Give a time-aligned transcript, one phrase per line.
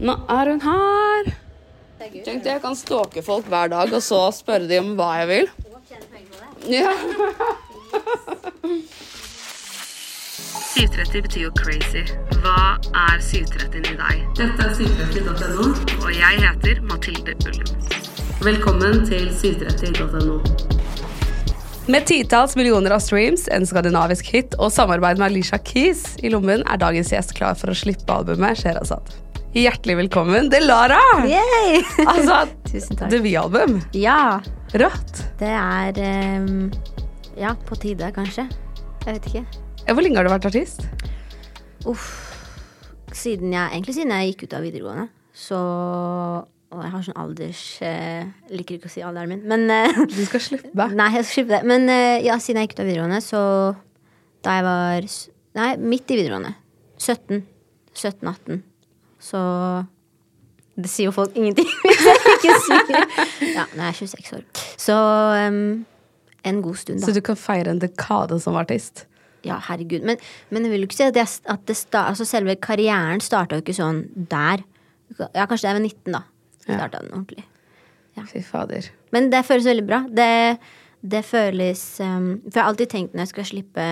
[0.00, 1.32] Nå er hun her.
[2.00, 5.28] Tenk det, jeg kan stalke folk hver dag og så spørre dem om hva jeg
[5.28, 5.50] vil.
[6.70, 6.94] Ja.
[10.80, 12.02] 730 betyr jo crazy.
[12.40, 14.20] Hva er 730 i deg?
[14.38, 15.66] Dette er 730.no,
[16.00, 17.88] og jeg heter Mathilde Ullum.
[18.46, 20.38] Velkommen til 730.no.
[21.90, 26.62] Med titalls millioner av streams, en skandinavisk hit og samarbeid med Alicia Keys i lommen,
[26.64, 29.12] er dagens gjest klar for å slippe albumet Sherazad.
[29.50, 30.98] Hjertelig velkommen, Delara!
[31.26, 31.80] Yay!
[32.06, 32.36] Altså,
[32.70, 33.10] Tusen takk.
[33.10, 33.80] debutalbum.
[33.98, 34.38] Ja,
[34.78, 35.24] Rått.
[35.40, 35.98] det er
[36.44, 36.68] um,
[37.38, 38.44] Ja, på tide, kanskje.
[39.06, 39.42] Jeg vet ikke.
[39.90, 40.84] Hvor lenge har du vært artist?
[41.88, 42.06] Uff.
[43.16, 45.58] Siden jeg, egentlig siden jeg gikk ut av videregående, så
[46.70, 50.20] Og jeg har sånn alders eh, Liker ikke å si alderen min, men eh, Du
[50.28, 50.86] skal slippe.
[51.00, 51.62] Nei, jeg skal slippe det.
[51.66, 53.42] Men eh, ja, siden jeg gikk ut av videregående, så
[54.46, 55.10] Da jeg var
[55.58, 56.54] Nei, midt i videregående.
[57.02, 57.42] 17.
[57.98, 58.60] 17-18.
[59.20, 59.40] Så
[60.80, 63.00] Det sier jo folk ingenting hvis jeg ikke sier
[63.52, 64.44] Ja, nå er jeg 26 år.
[64.80, 65.60] Så um,
[66.48, 67.06] en god stund, da.
[67.06, 69.04] Så du kan feire en dekade som artist?
[69.44, 70.04] Ja, herregud.
[70.08, 73.20] Men, men jeg vil jo ikke si at, jeg, at det sta, altså selve karrieren
[73.24, 74.64] starta jo ikke sånn der.
[75.18, 76.22] Ja, kanskje det er ved 19, da.
[76.64, 77.44] Starta den ordentlig.
[78.28, 78.90] Fy fader.
[79.14, 80.00] Men det føles veldig bra.
[80.12, 80.58] Det,
[81.00, 83.86] det føles um, For jeg har alltid tenkt når jeg skal slippe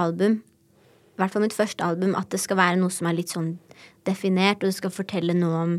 [0.00, 3.32] album, i hvert fall mitt første album, at det skal være noe som er litt
[3.32, 3.50] sånn
[4.08, 5.74] definert, og det skal fortelle noe om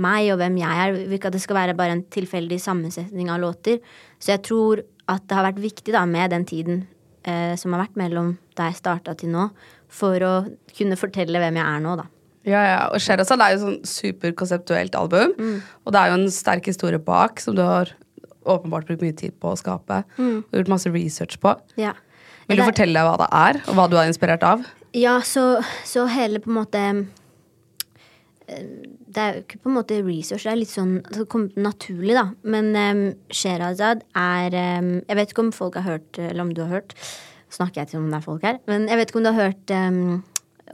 [0.00, 0.98] meg og hvem jeg er.
[1.16, 3.80] Ikke at det skal være bare en tilfeldig sammensetning av låter.
[4.18, 6.84] Så jeg tror at det har vært viktig da med den tiden
[7.28, 9.48] eh, som har vært mellom da jeg starta til nå,
[9.92, 10.34] for å
[10.74, 12.08] kunne fortelle hvem jeg er nå, da.
[12.44, 12.80] Ja, ja.
[12.92, 15.32] Og Sherazad er jo sånn superkonseptuelt album.
[15.84, 17.94] Og det er jo en sterk historie bak, som du har
[18.44, 20.02] åpenbart brukt mye tid på å skape.
[20.20, 21.54] Og gjort masse research på.
[21.80, 21.94] Ja.
[22.50, 24.64] Vil du fortelle hva det er, og hva du er inspirert av?
[24.94, 26.82] Ja, så, så hele på en måte
[28.44, 32.12] Det er jo ikke på en måte research, det er litt sånn det kom naturlig,
[32.16, 32.26] da.
[32.44, 36.60] Men um, Sherazad er um, Jeg vet ikke om folk har hørt, eller om du
[36.66, 36.92] har hørt
[37.54, 38.58] Snakker jeg til om det er folk her?
[38.68, 40.20] Men jeg vet ikke om du har hørt um,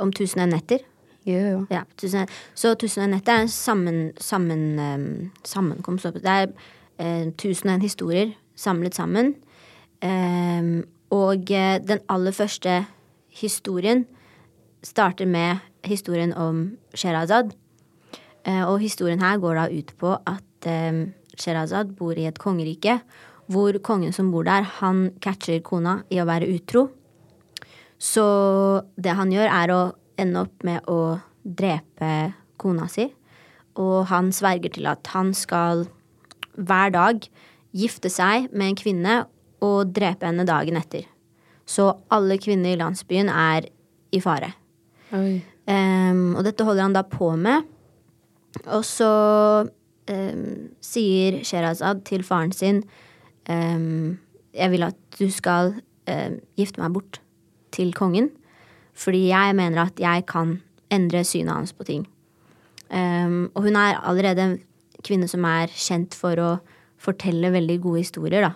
[0.03, 0.83] om Tusen og en netter?
[1.29, 1.67] Yeah.
[1.71, 2.27] Ja, tusen,
[2.57, 5.09] så Tusen og en netter er en sammen, sammen, um,
[5.45, 6.09] sammenkomst.
[6.17, 9.35] Det er uh, tusen og en historier samlet sammen.
[11.11, 12.81] Og uh, den aller første
[13.29, 14.07] historien
[14.83, 17.53] starter med historien om Sherazad.
[18.45, 21.07] Eh, og historien her går da ut på at eh,
[21.41, 23.01] Sherazad bor i et kongerike
[23.51, 26.87] hvor kongen som bor der, han catcher kona i å være utro.
[27.99, 28.25] Så
[28.95, 29.81] det han gjør, er å
[30.21, 32.31] ende opp med å drepe
[32.61, 33.09] kona si.
[33.81, 35.89] Og han sverger til at han skal
[36.55, 37.27] hver dag
[37.77, 39.17] gifte seg med en kvinne
[39.65, 41.05] og drepe henne dagen etter.
[41.67, 43.69] Så alle kvinner i landsbyen er
[44.11, 44.53] i fare.
[45.71, 47.67] Ehm, og dette holder han da på med.
[48.67, 49.11] Og så
[50.11, 50.47] um,
[50.83, 52.83] sier Sherazad til faren sin
[53.49, 54.19] um,
[54.55, 55.75] Jeg vil at du skal
[56.11, 57.21] um, gifte meg bort
[57.75, 58.31] til kongen.
[58.95, 60.59] Fordi jeg mener at jeg kan
[60.91, 62.03] endre synet hans på ting.
[62.91, 64.57] Og hun er allerede en
[65.07, 66.49] kvinne som er kjent for å
[67.01, 68.51] fortelle veldig gode historier, da.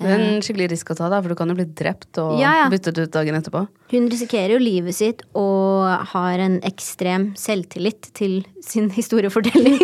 [0.00, 2.38] Det er en skikkelig risk å ta, da, for du kan jo bli drept og
[2.40, 2.66] Ja, ja.
[2.72, 3.66] byttet ut dagen etterpå.
[3.92, 9.76] Hun risikerer jo livet sitt og har en ekstrem selvtillit til sin historiefortelling.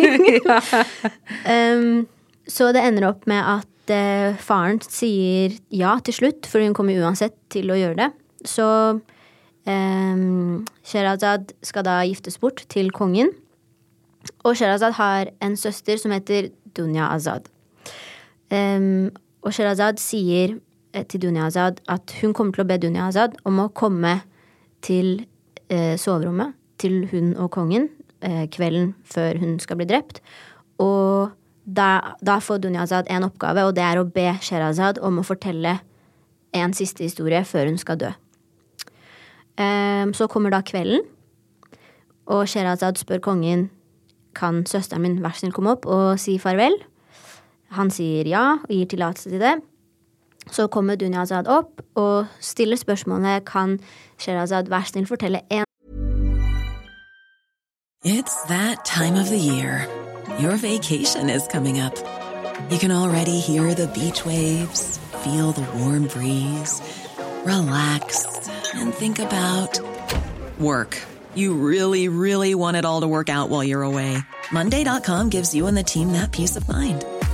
[1.53, 2.07] um,
[2.49, 6.97] så det ender opp med at uh, faren sier ja til slutt, for hun kommer
[6.97, 8.09] uansett til å gjøre det.
[8.47, 8.65] Så
[9.67, 13.35] um, Sherazad skal da giftes bort til kongen.
[14.43, 17.47] Og Sherazad har en søster som heter Dunya Azad.
[18.49, 19.11] Um,
[19.47, 20.57] og Sherazad sier
[20.93, 23.07] eh, til Dunya at hun kommer til å be Dunya
[23.47, 24.19] om å komme
[24.83, 25.25] til
[25.69, 27.89] eh, soverommet til hun og kongen
[28.21, 30.21] eh, kvelden før hun skal bli drept.
[30.83, 31.31] Og
[31.63, 35.79] da, da får Dunya en oppgave, og det er å be Sherazad om å fortelle
[36.55, 38.11] en siste historie før hun skal dø.
[39.57, 41.01] Um, så kommer da kvelden,
[42.29, 43.69] og Sherazad spør kongen
[44.37, 46.77] kan søsteren min vær så snill komme opp og si farvel.
[47.69, 49.55] Han sier ja og gir tillatelse til det.
[50.51, 53.79] Så kommer Dunya Azad opp og stiller spørsmålet kan
[54.69, 55.65] vær snill fortelle en
[58.05, 59.87] It's that time of the year.
[60.39, 61.95] Your vacation is coming up.
[62.69, 66.81] You can already hear the beach waves, feel the warm breeze,
[67.43, 68.25] relax,
[68.73, 69.79] and think about
[70.59, 70.97] work.
[71.35, 74.17] You really, really want it all to work out while you're away.
[74.51, 77.03] Monday.com gives you and the team that peace of mind.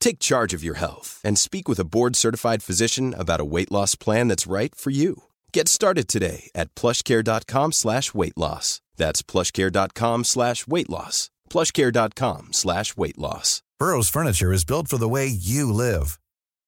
[0.00, 3.94] Take charge of your health and speak with a board-certified physician about a weight loss
[3.94, 5.24] plan that's right for you.
[5.52, 8.80] Get started today at plushcare.com slash weight loss.
[8.96, 11.30] That's plushcare.com slash weight loss.
[11.50, 13.62] plushcare.com slash weight loss.
[13.78, 16.18] Burrow's furniture is built for the way you live.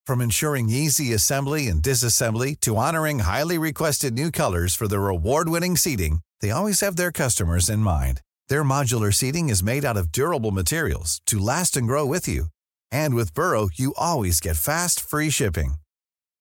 [0.06, 5.76] From ensuring easy assembly and disassembly to honoring highly requested new colors for their award-winning
[5.76, 8.20] seating, they always have their customers in mind.
[8.48, 12.46] Their modular seating is made out of durable materials to last and grow with you.
[12.92, 15.74] And with Burrow, you always get fast, free shipping.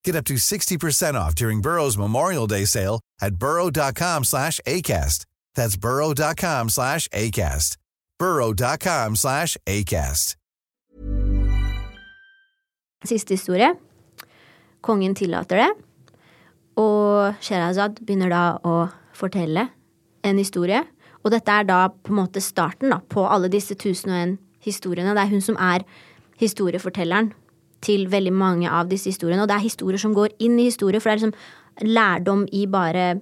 [0.04, 5.26] Get up to 60% off during Burrow's Memorial Day sale at burrow.com slash ACAST.
[5.56, 7.78] That's burrow.com slash ACAST.
[8.20, 10.36] burrow.com slash ACAST.
[13.04, 13.74] Siste historie.
[14.82, 15.70] Kongen tillater det,
[16.78, 18.76] og Sherazad begynner da å
[19.18, 19.68] fortelle
[20.26, 20.84] en historie.
[21.22, 24.36] Og dette er da på en måte starten da, på alle disse tusen og en
[24.62, 25.14] historiene.
[25.18, 25.86] Det er hun som er
[26.42, 27.32] historiefortelleren
[27.82, 29.44] til veldig mange av disse historiene.
[29.44, 32.66] Og det er historier som går inn i historie, for det er liksom lærdom i
[32.70, 33.22] bare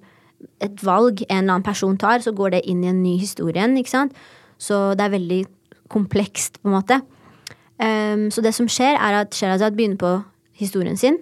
[0.63, 3.57] et valg en eller annen person tar, så går det inn i en ny historie
[3.57, 4.15] igjen, ikke sant.
[4.59, 5.41] Så det er veldig
[5.91, 6.99] komplekst, på en måte.
[7.79, 10.13] Um, så det som skjer, er at Sherazad begynner på
[10.59, 11.19] historien sin,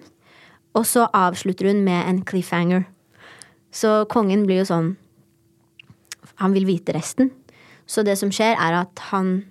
[0.74, 2.86] og så avslutter hun med en cliffhanger.
[3.74, 4.96] Så kongen blir jo sånn
[6.38, 7.32] Han vil vite resten.
[7.86, 9.48] Så det som skjer, er at han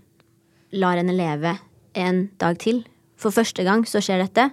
[0.71, 1.57] lar henne leve
[1.97, 2.83] en dag til.
[3.17, 4.49] For første gang så skjer dette.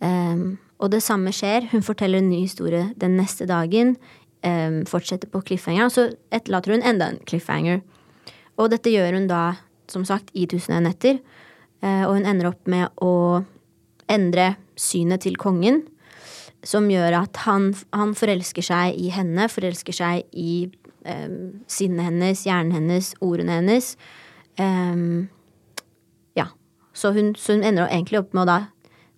[0.00, 1.68] Um, og det samme skjer.
[1.72, 3.94] Hun forteller en ny historie den neste dagen.
[4.44, 7.80] Um, fortsetter på cliffhanger, og så etterlater hun enda en cliffhanger.
[8.60, 9.54] Og dette gjør hun da,
[9.88, 11.20] som sagt, i Tusen og en netter.
[11.84, 13.44] Uh, og hun ender opp med å
[14.12, 15.84] endre synet til kongen.
[16.64, 20.66] Som gjør at han, han forelsker seg i henne, forelsker seg i
[21.04, 23.94] um, sinnet hennes, hjernen hennes, ordene hennes.
[24.60, 25.28] Um.
[26.94, 28.58] Så hun, så hun ender egentlig opp med å da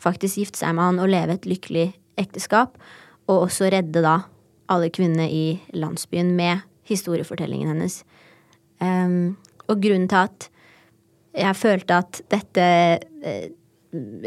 [0.03, 1.91] faktisk gifte seg med han og leve et lykkelig
[2.21, 2.77] ekteskap.
[3.27, 4.21] Og også redde da
[4.73, 5.45] alle kvinnene i
[5.77, 8.01] landsbyen med historiefortellingen hennes.
[8.81, 9.37] Um,
[9.67, 10.49] og grunnen til at
[11.37, 12.67] jeg følte at dette
[13.29, 13.49] eh,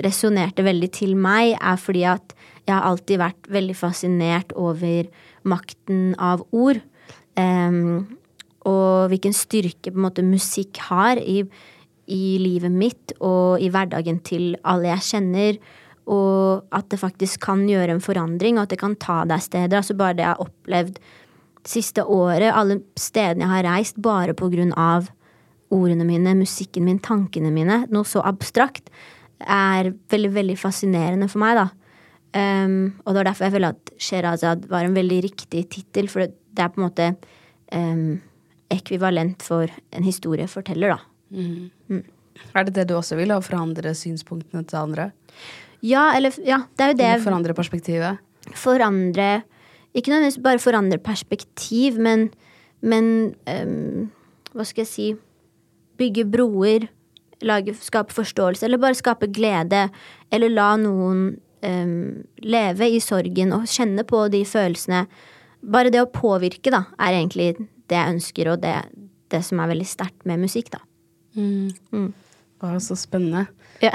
[0.03, 2.35] resonnerte veldig til meg, er fordi at
[2.67, 5.09] jeg har alltid vært veldig fascinert over
[5.47, 6.81] makten av ord.
[7.39, 8.19] Um,
[8.67, 11.41] og hvilken styrke på en måte musikk har i,
[12.09, 15.61] i livet mitt og i hverdagen til alle jeg kjenner.
[16.09, 19.77] Og at det faktisk kan gjøre en forandring, og at det kan ta deg steder.
[19.77, 20.99] Altså bare det jeg har opplevd
[21.69, 25.11] siste året, alle stedene jeg har reist, bare på grunn av
[25.73, 27.83] ordene mine, musikken min, tankene mine.
[27.93, 28.89] Noe så abstrakt
[29.39, 31.67] er veldig, veldig fascinerende for meg, da.
[32.29, 36.25] Um, og det var derfor jeg føler at Sherazad var en veldig riktig tittel, for
[36.25, 37.07] det er på en måte
[37.73, 38.19] um,
[38.73, 41.08] ekvivalent for en historieforteller, da.
[41.29, 41.69] Mm.
[41.89, 42.03] Mm.
[42.55, 45.09] Er det det du også vil, å forandre synspunktene til andre?
[45.85, 48.19] Ja, eller ja, det er jo det Eller forandre perspektivet?
[48.57, 49.43] Forandre
[49.95, 52.29] Ikke nødvendigvis bare forandre perspektiv, men,
[52.81, 54.09] men um,
[54.53, 55.09] Hva skal jeg si
[55.99, 56.87] Bygge broer.
[57.43, 59.89] Lage, skape forståelse, eller bare skape glede.
[60.31, 61.25] Eller la noen
[61.63, 61.97] um,
[62.39, 65.05] leve i sorgen og kjenne på de følelsene.
[65.59, 68.77] Bare det å påvirke, da, er egentlig det jeg ønsker, og det,
[69.31, 70.79] det som er veldig sterkt med musikk, da.
[71.39, 71.69] Mm.
[71.95, 72.09] Mm.
[72.75, 73.45] jo så spennende.
[73.81, 73.93] Ja.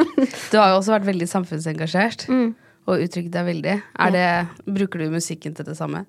[0.50, 2.54] du har jo også vært veldig samfunnsengasjert Mm.
[2.88, 3.74] og uttrykt deg veldig.
[4.14, 4.26] Det,
[4.78, 6.06] bruker du musikken til det samme?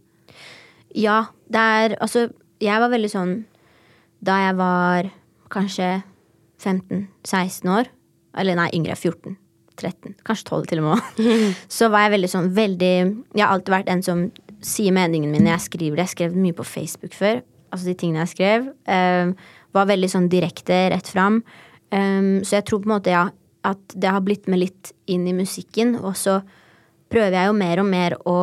[0.96, 2.30] Ja, det er Altså,
[2.64, 3.34] jeg var veldig sånn
[4.24, 5.10] Da jeg var
[5.52, 5.90] kanskje
[6.64, 7.90] 15-16 år,
[8.38, 9.36] eller nei, yngre, 14.
[9.78, 11.20] 13, kanskje 12 til og med,
[11.78, 12.94] så var jeg veldig sånn veldig
[13.38, 14.24] Jeg har alltid vært en som
[14.66, 16.08] sier meningen min når Jeg skriver det.
[16.08, 17.44] Jeg skrev mye på Facebook før.
[17.70, 18.72] Altså de tingene jeg skrev.
[18.90, 19.36] Um,
[19.78, 21.42] var veldig sånn direkte, rett fram.
[21.94, 23.28] Um, så jeg tror på en måte ja,
[23.68, 25.96] at det har blitt med litt inn i musikken.
[26.02, 26.40] Og så
[27.12, 28.38] prøver jeg jo mer og mer å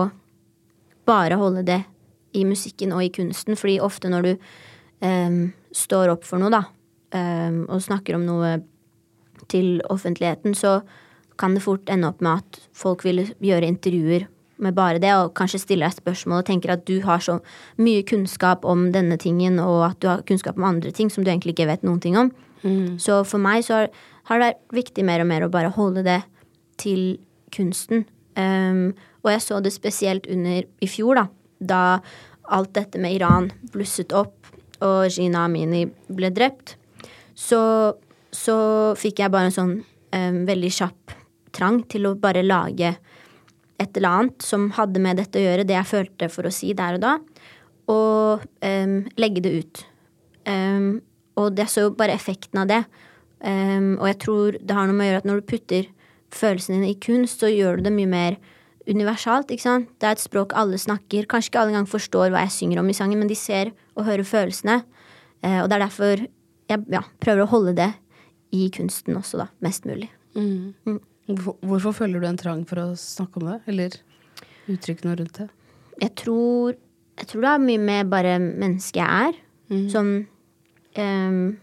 [1.09, 1.83] bare holde det
[2.35, 3.59] i musikken og i kunsten.
[3.61, 4.33] Fordi ofte når du
[5.05, 5.41] um,
[5.75, 6.65] står opp for noe, da,
[7.15, 8.57] um, og snakker om noe
[9.51, 10.81] til offentligheten, så
[11.41, 14.29] kan det fort ende opp med at folk vil gjøre intervjuer
[14.65, 17.39] med bare det, og kanskje stiller deg spørsmål og tenker at du har så
[17.81, 21.31] mye kunnskap om denne tingen, og at du har kunnskap om andre ting som du
[21.31, 22.33] egentlig ikke vet noen ting om.
[22.99, 23.91] Så for meg så har,
[24.41, 26.21] det vært viktig mer og mer å bare holde det
[26.81, 27.19] til
[27.55, 28.07] kunsten.
[28.37, 31.27] Um, og jeg så det spesielt under i fjor, da.
[31.61, 31.83] Da
[32.55, 34.49] alt dette med Iran blusset opp,
[34.85, 36.77] og Gina Amini ble drept.
[37.35, 37.61] Så,
[38.33, 38.57] så
[39.01, 41.15] fikk jeg bare en sånn um, veldig kjapp
[41.55, 42.97] trang til å bare lage
[43.83, 46.73] et eller annet som hadde med dette å gjøre, det jeg følte for å si
[46.77, 47.17] der og da,
[47.91, 49.83] og um, legge det ut.
[50.49, 51.03] Um,
[51.41, 52.83] og jeg så jo bare effekten av det.
[53.45, 55.89] Um, og jeg tror det har noe med å gjøre at når du putter
[56.35, 58.39] følelsene dine i kunst, så gjør du det mye mer
[58.89, 59.51] universalt.
[59.51, 59.91] ikke sant?
[59.99, 61.29] Det er et språk alle snakker.
[61.31, 64.07] Kanskje ikke alle engang forstår hva jeg synger om i sangen, men de ser og
[64.09, 64.83] hører følelsene.
[65.45, 67.91] Uh, og det er derfor jeg ja, prøver å holde det
[68.55, 69.51] i kunsten også, da.
[69.65, 70.09] Mest mulig.
[70.39, 70.73] Mm.
[70.87, 71.01] Mm.
[71.27, 73.97] Hvorfor, hvorfor føler du en trang for å snakke om det, eller
[74.69, 75.49] uttrykke noe rundt det?
[76.03, 76.77] Jeg tror,
[77.21, 79.39] jeg tror det er mye med bare mennesket jeg er.
[79.73, 79.85] Mm.
[79.89, 80.11] Som
[80.99, 81.57] um,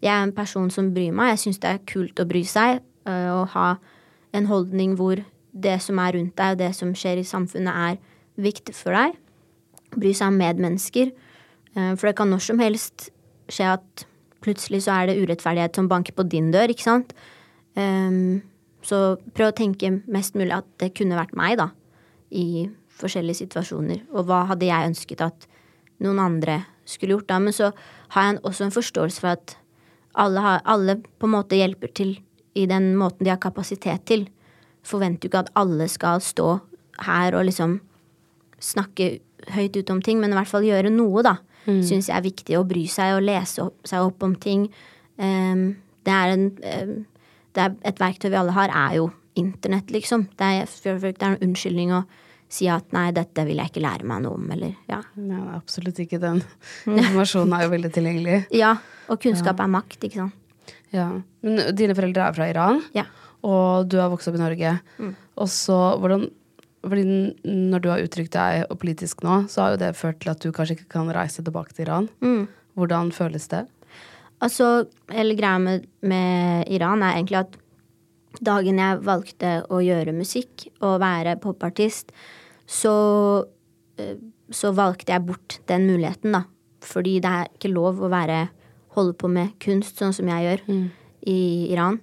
[0.00, 1.34] Jeg er en person som bryr meg.
[1.34, 2.80] Jeg syns det er kult å bry seg.
[3.04, 3.74] Uh, og ha
[4.36, 5.20] en holdning hvor
[5.50, 9.18] det som er rundt deg, og det som skjer i samfunnet, er viktig for deg.
[9.92, 11.12] Bry seg om medmennesker.
[11.76, 13.10] Uh, for det kan når som helst
[13.50, 14.06] skje at
[14.40, 17.12] plutselig så er det urettferdighet som banker på din dør, ikke sant.
[17.76, 18.40] Um,
[18.86, 21.70] så prøv å tenke mest mulig at det kunne vært meg, da.
[22.30, 22.68] I
[23.00, 24.04] forskjellige situasjoner.
[24.14, 25.46] Og hva hadde jeg ønsket at
[26.04, 27.40] noen andre skulle gjort da?
[27.42, 27.70] Men så
[28.14, 29.56] har jeg også en forståelse for at
[30.20, 32.16] alle, har, alle på en måte hjelper til
[32.58, 34.26] i den måten de har kapasitet til.
[34.86, 36.56] Forventer jo ikke at alle skal stå
[37.06, 37.78] her og liksom
[38.60, 39.20] snakke
[39.54, 41.38] høyt ut om ting, men i hvert fall gjøre noe, da.
[41.66, 41.80] Mm.
[41.86, 44.66] Syns jeg er viktig å bry seg og lese opp, seg opp om ting.
[45.20, 46.94] Um, det er en um,
[47.56, 50.26] det er et verktøy vi alle har, er jo internett, liksom.
[50.38, 52.02] Det er, det er en unnskyldning å
[52.50, 54.98] si at nei, dette vil jeg ikke lære meg noe om, eller ja.
[55.22, 56.42] Nei, absolutt ikke den.
[56.90, 58.42] Informasjonen er jo veldig tilgjengelig.
[58.58, 58.74] Ja,
[59.06, 59.66] og kunnskap ja.
[59.66, 60.36] er makt, ikke sant.
[60.90, 61.06] Ja.
[61.46, 63.06] Men dine foreldre er fra Iran, ja.
[63.46, 64.74] og du har vokst opp i Norge.
[64.98, 65.14] Mm.
[65.40, 66.28] Og så, hvordan
[66.80, 67.04] fordi
[67.44, 70.48] når du har uttrykt deg politisk nå, så har jo det ført til at du
[70.48, 72.08] kanskje ikke kan reise tilbake til Iran.
[72.24, 72.46] Mm.
[72.80, 73.66] Hvordan føles det?
[74.40, 77.58] Altså, hele greia med, med, Iran er egentlig at
[78.46, 82.14] dagen jeg valgte å gjøre musikk og være popartist,
[82.70, 82.94] så,
[84.00, 84.16] eh,
[84.48, 86.44] så valgte jeg bort den muligheten, da.
[86.80, 88.46] Fordi det er ikke lov å være
[88.96, 90.86] holde på med kunst sånn som jeg gjør mm.
[91.30, 91.40] i
[91.74, 92.00] Iran.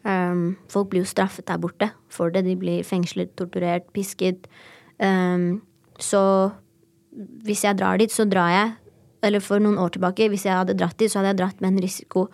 [0.00, 2.44] Um, folk blir jo straffet der borte for det.
[2.46, 4.46] De blir fengslet, torturert, pisket.
[5.00, 5.60] Um,
[6.00, 6.22] så
[7.44, 8.76] hvis jeg drar dit, så drar jeg
[9.22, 11.74] eller for noen år tilbake, hvis jeg hadde dratt dit, så hadde jeg dratt med
[11.74, 12.28] en risiko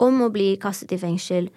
[0.00, 1.50] om å bli kastet i fengsel.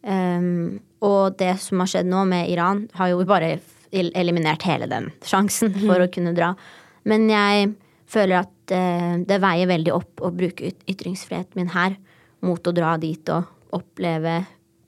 [0.00, 3.58] Um, og det som har skjedd nå med Iran, har jo bare
[3.92, 6.04] eliminert hele den sjansen for mm.
[6.06, 6.54] å kunne dra.
[7.08, 7.74] Men jeg
[8.10, 11.98] føler at uh, det veier veldig opp å bruke ytringsfriheten min her
[12.46, 14.40] mot å dra dit og oppleve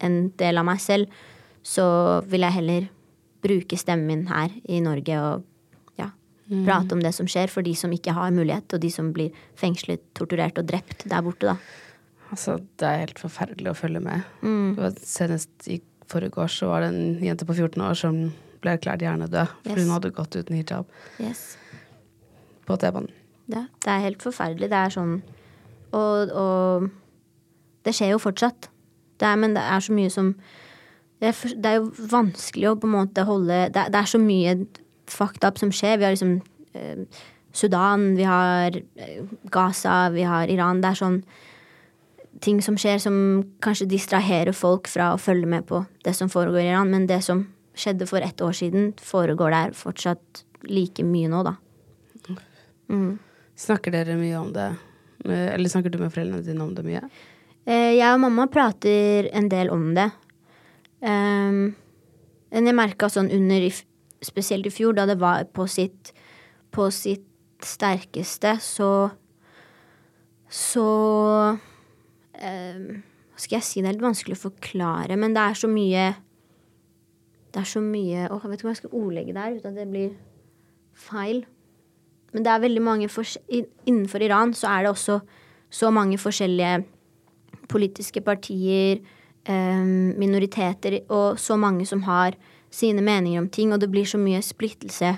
[0.02, 1.12] en del av meg selv.
[1.62, 1.84] Så
[2.30, 2.90] vil jeg heller
[3.42, 5.48] bruke stemmen min her i Norge og
[6.52, 6.66] Mm.
[6.66, 9.32] Prate om det som skjer for de som ikke har mulighet, og de som blir
[9.56, 11.56] fengslet, torturert og drept der borte, da.
[12.32, 14.28] Altså, det er helt forferdelig å følge med.
[14.44, 14.76] Mm.
[15.04, 15.80] Senest i
[16.12, 18.22] forgårs så var det en jente på 14 år som
[18.62, 19.54] ble erklært hjernedød yes.
[19.66, 20.90] fordi hun hadde gått uten hijab
[21.22, 21.42] yes.
[22.68, 23.10] på T-banen.
[23.52, 24.70] Ja, det er helt forferdelig.
[24.70, 25.16] Det er sånn
[25.92, 26.86] Og, og
[27.84, 28.70] det skjer jo fortsatt.
[29.20, 30.30] Det er, men det er så mye som
[31.22, 34.18] det er, det er, jo vanskelig å på en måte holde det, det er så
[34.18, 34.54] mye
[35.12, 35.98] fucked up som skjer.
[36.00, 36.34] Vi har liksom
[36.74, 40.80] eh, Sudan, vi har eh, Gaza, vi har Iran.
[40.82, 41.18] Det er sånn
[42.42, 43.16] ting som skjer som
[43.62, 46.90] kanskje distraherer folk fra å følge med på det som foregår i Iran.
[46.90, 47.44] Men det som
[47.78, 51.56] skjedde for ett år siden, foregår der fortsatt like mye nå, da.
[52.92, 53.18] Mm.
[53.58, 54.72] Snakker dere mye om det?
[55.24, 57.02] Eller snakker du med foreldrene dine om det mye?
[57.64, 60.08] Eh, jeg og mamma prater en del om det.
[61.02, 61.74] Um,
[62.52, 63.64] men jeg merka sånn under
[64.22, 66.12] spesielt i fjor, da det var på sitt,
[66.72, 67.26] på sitt
[67.62, 69.10] sterkeste, så
[70.52, 70.84] Så
[72.34, 72.80] eh,
[73.32, 73.80] Hva skal jeg si?
[73.80, 76.10] Det er litt vanskelig å forklare, men det er så mye
[77.52, 79.70] Det er så mye Åh, jeg vet ikke om jeg skal ordlegge det her uten
[79.70, 80.10] at det blir
[80.92, 81.46] feil.
[82.32, 83.08] Men det er veldig mange
[83.86, 85.20] Innenfor Iran så er det også
[85.72, 86.84] så mange forskjellige
[87.72, 89.00] politiske partier,
[89.48, 89.84] eh,
[90.20, 92.36] minoriteter, og så mange som har
[92.72, 95.16] sine meninger om ting, og det blir så mye splittelse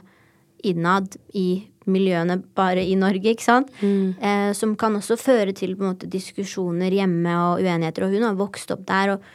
[0.65, 3.71] innad i miljøene bare i Norge, ikke sant?
[3.85, 4.15] Mm.
[4.17, 8.07] Eh, som kan også føre til på en måte diskusjoner hjemme og uenigheter.
[8.07, 9.27] Og hun har vokst opp der, og,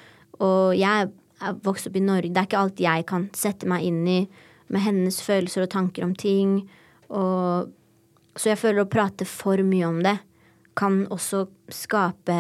[0.41, 2.31] og jeg er vokst opp i Norge.
[2.33, 4.21] Det er ikke alt jeg kan sette meg inn i
[4.69, 6.63] med hennes følelser og tanker om ting.
[7.09, 7.69] Og,
[8.35, 10.17] så jeg føler å prate for mye om det
[10.79, 12.39] kan også skape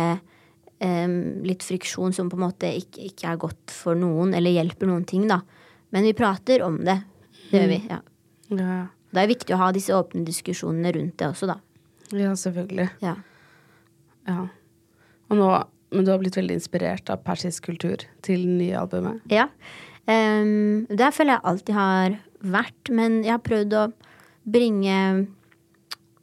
[0.79, 1.07] eh,
[1.45, 5.05] litt friksjon som på en måte ikke, ikke, er godt for noen, eller hjelper noen
[5.09, 5.41] ting, da.
[5.95, 6.99] Men vi prater om det.
[7.49, 7.81] Det gjør vi.
[7.89, 7.99] ja.
[8.53, 8.79] ja.
[9.09, 11.55] Det er viktig å ha disse åpne diskusjonene rundt det også, da.
[12.13, 12.85] Ja, selvfølgelig.
[13.01, 13.15] Ja.
[14.29, 14.43] ja.
[15.29, 15.47] Og nå
[15.89, 19.23] Men du har blitt veldig inspirert av persisk kultur til det nye albumet?
[19.33, 19.47] Ja.
[20.05, 23.87] Um, det føler jeg alltid har vært, men jeg har prøvd å
[24.45, 24.99] bringe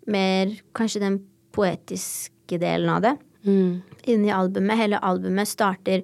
[0.06, 1.18] mer kanskje den
[1.56, 3.82] poetiske delen av det Mm.
[4.06, 4.78] inn i albumet.
[4.78, 6.02] Hele albumet starter,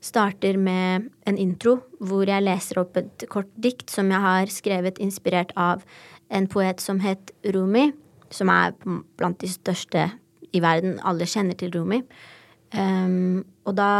[0.00, 5.00] starter med en intro hvor jeg leser opp et kort dikt som jeg har skrevet
[5.02, 5.84] inspirert av
[6.32, 7.90] en poet som het Rumi,
[8.30, 8.74] som er
[9.18, 10.06] blant de største
[10.54, 10.98] i verden.
[11.04, 12.00] Alle kjenner til Rumi.
[12.72, 13.92] Um, og da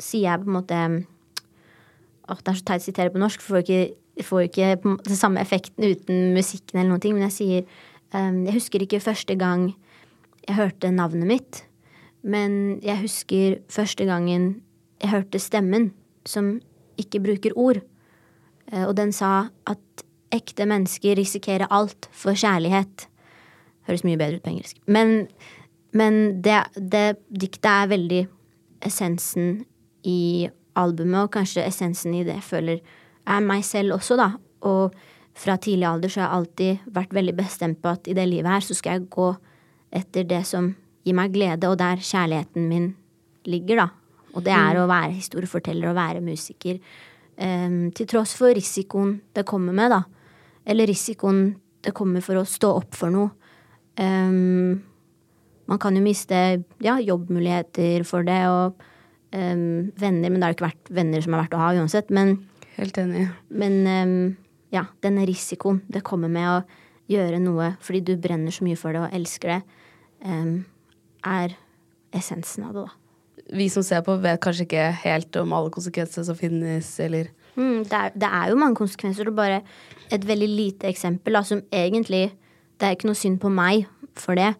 [0.00, 0.80] sier jeg på en måte
[2.30, 4.92] Åh, det er så teit å sitere på norsk, for jeg får ikke, jeg ikke
[5.08, 7.64] den samme effekten uten musikken eller noe, men jeg sier
[8.14, 9.72] um, Jeg husker ikke første gang
[10.46, 11.58] jeg hørte navnet mitt,
[12.22, 14.60] men jeg husker første gangen
[15.00, 15.90] jeg hørte stemmen
[16.28, 16.58] som
[17.00, 17.80] ikke bruker ord.
[18.72, 20.04] Uh, og den sa at
[20.34, 23.08] ekte mennesker risikerer alt for kjærlighet.
[23.88, 24.78] Høres mye bedre ut på engelsk.
[24.86, 25.26] Men,
[25.96, 28.24] men det, det diktet er veldig
[28.86, 29.64] essensen
[30.06, 32.84] i albumet, og kanskje essensen i det jeg føler
[33.30, 34.30] er meg selv også, da.
[34.66, 34.94] Og
[35.36, 38.50] fra tidlig alder så har jeg alltid vært veldig bestemt på at i det livet
[38.50, 39.30] her så skal jeg gå
[40.00, 40.72] etter det som
[41.06, 42.92] gir meg glede, og der kjærligheten min
[43.48, 43.88] ligger, da.
[44.34, 46.78] Og det er å være historieforteller og være musiker.
[47.40, 50.02] Um, til tross for risikoen det kommer med, da.
[50.68, 53.32] Eller risikoen det kommer for å stå opp for noe.
[54.00, 54.82] Um,
[55.70, 56.36] man kan jo miste
[56.82, 58.76] ja, jobbmuligheter for det, og
[59.32, 62.12] um, venner, men det har jo ikke vært venner som er verdt å ha uansett.
[62.14, 62.36] Men,
[62.76, 63.26] Helt enig.
[63.48, 63.80] men
[64.74, 66.60] ja, denne risikoen det kommer med å
[67.10, 69.60] gjøre noe fordi du brenner så mye for det og elsker det,
[71.26, 71.56] er
[72.16, 72.99] essensen av det, da.
[73.52, 77.82] Vi som ser på, vet kanskje ikke helt om alle konsekvenser som finnes, eller Mm,
[77.84, 79.62] det, er, det er jo mange konsekvenser, Det er bare
[80.12, 82.30] et veldig lite eksempel da, som egentlig
[82.78, 84.54] Det er ikke noe synd på meg for det.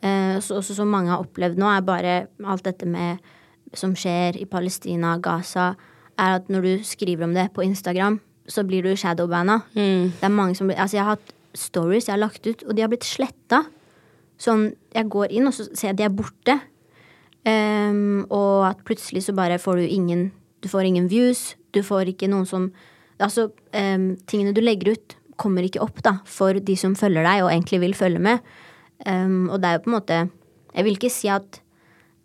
[0.00, 2.14] Eh, så, også som mange har opplevd nå, er bare
[2.44, 3.18] alt dette med
[3.76, 5.74] som skjer i Palestina, Gaza,
[6.16, 9.58] er at når du skriver om det på Instagram, så blir du shadowbanna.
[9.74, 12.76] Det er mange som blir Altså, jeg har hatt stories jeg har lagt ut, og
[12.76, 13.64] de har blitt sletta.
[14.38, 16.56] Sånn, jeg går inn, og så ser jeg at de er borte.
[17.46, 20.32] Ehm, og at plutselig så bare får du ingen
[20.64, 21.54] Du får ingen views.
[21.70, 22.72] Du får ikke noen som
[23.20, 27.44] Altså, um, tingene du legger ut, kommer ikke opp da, for de som følger deg
[27.44, 28.42] og egentlig vil følge med.
[29.06, 30.18] Um, og det er jo på en måte
[30.74, 31.60] Jeg vil ikke si at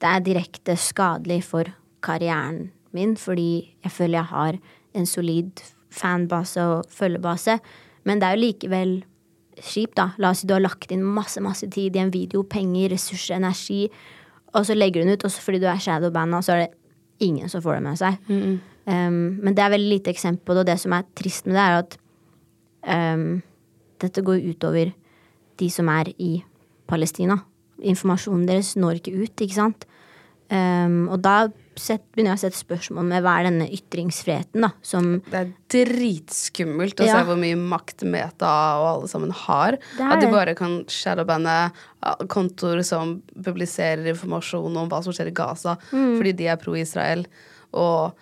[0.01, 1.69] det er direkte skadelig for
[2.03, 4.57] karrieren min, fordi jeg føler jeg har
[4.97, 7.59] en solid fanbase og følgebase.
[8.03, 8.93] Men det er jo likevel
[9.61, 10.09] kjipt, da.
[10.17, 13.37] La oss si du har lagt inn masse, masse tid i en video, penger, ressurser,
[13.37, 13.85] energi,
[14.51, 16.71] og så legger du den ut, og så fordi du er shadowbanda, så er det
[17.23, 18.17] ingen som får det med seg.
[18.85, 21.55] Um, men det er veldig lite eksempel på det, og det som er trist med
[21.55, 23.41] det, er at um,
[24.01, 24.91] dette går utover
[25.61, 26.31] de som er i
[26.89, 27.37] Palestina.
[27.81, 29.85] Informasjonen deres når ikke ut, ikke sant.
[30.51, 31.35] Um, og da
[31.79, 35.51] sett, begynner jeg å sette spørsmål med hva er denne ytringsfriheten, da, som Det er
[35.71, 37.19] dritskummelt å Ja.
[37.19, 39.77] se hvor mye makt Meta og alle sammen har.
[39.99, 41.71] At de bare kan shadowbanne
[42.03, 46.17] ja, kontoer som publiserer informasjon om hva som skjer i Gaza, Mm.
[46.17, 47.25] fordi de er pro-Israel.
[47.73, 48.13] Og,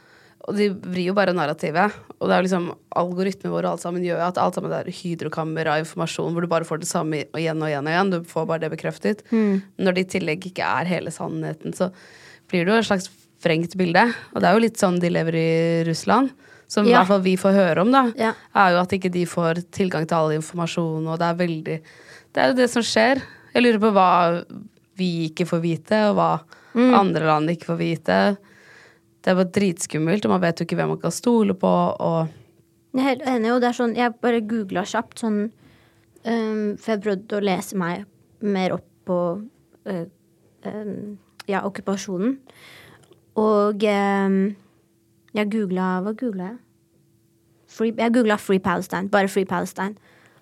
[0.47, 1.91] og de vrir jo bare narrativet.
[2.21, 4.83] Og det er jo liksom algoritmen vår og alt sammen gjør at alt sammen er
[4.91, 8.11] hydrokammer av informasjon hvor du bare får det samme igjen og igjen og igjen.
[8.11, 9.23] Du får bare det bekreftet.
[9.31, 9.61] Mm.
[9.79, 11.91] Når det i tillegg ikke er hele sannheten, så
[12.49, 13.09] blir det jo en slags
[13.43, 14.03] vrengt bilde.
[14.33, 15.49] Og det er jo litt sånn de lever i
[15.87, 16.31] Russland.
[16.69, 18.03] Som i hvert fall vi får høre om, da.
[18.19, 18.33] Ja.
[18.53, 21.77] Er jo at ikke de får tilgang til all informasjon, og det er veldig
[22.29, 23.23] Det er jo det som skjer.
[23.55, 24.09] Jeg lurer på hva
[24.99, 26.31] vi ikke får vite, og hva
[26.75, 26.93] Mm.
[26.93, 28.37] andre land ikke får vite.
[29.23, 32.29] Det er bare dritskummelt, og man vet jo ikke hvem man kan stole på, og
[32.93, 35.51] Jeg er enig, og det er sånn Jeg bare googla kjapt sånn
[36.25, 38.05] um, For jeg prøvde å lese meg
[38.41, 39.17] mer opp på
[39.89, 40.05] uh,
[40.65, 42.37] um, ja, okkupasjonen.
[43.35, 44.39] Og um,
[45.33, 46.57] jeg googla Hva googla jeg?
[47.69, 49.09] Free, jeg googla Free Palestine.
[49.09, 49.95] Bare Free Palestine.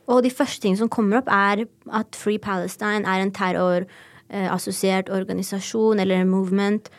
[0.07, 5.99] Og de første tingene som kommer opp, er at Free Palestine er en terrorassosiert organisasjon
[5.99, 6.89] eller en movement.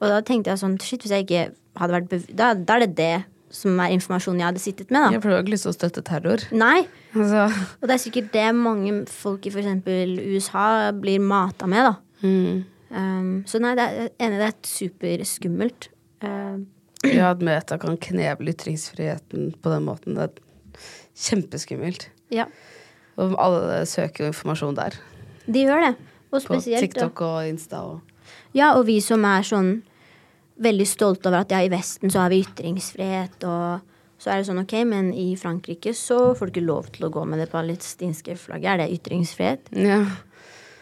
[0.00, 1.44] Og da tenkte jeg sånn Shit, hvis jeg ikke
[1.80, 2.28] hadde vært bev...
[2.38, 3.14] Da, da er det det
[3.52, 5.10] som er informasjonen jeg hadde sittet med, da.
[5.12, 6.44] jeg du har ikke lyst til å støtte terror.
[6.56, 6.86] Nei.
[7.12, 7.48] Altså,
[7.80, 9.82] Og det er sikkert det mange folk i f.eks.
[10.32, 12.28] USA blir mata med, da.
[12.28, 12.62] mm.
[13.48, 15.90] Så nei, det er, enig, det er superskummelt.
[16.24, 16.62] Uh.
[17.02, 20.14] Ja, at Meta kan kneble ytringsfriheten på den måten.
[20.14, 20.84] Det er
[21.18, 22.04] kjempeskummelt.
[22.30, 22.44] ja,
[23.18, 24.94] Og alle søker jo informasjon der.
[25.46, 25.96] de gjør det.
[26.30, 28.00] Og spesielt På TikTok og Insta og
[28.54, 29.82] Ja, og vi som er sånn
[30.62, 33.82] veldig stolte over at ja, i Vesten så har vi ytringsfrihet, og
[34.22, 37.10] så er det sånn ok, men i Frankrike så får du ikke lov til å
[37.12, 38.76] gå med det palestinske flagget.
[38.76, 39.72] Er det ytringsfrihet?
[39.74, 40.04] Ja.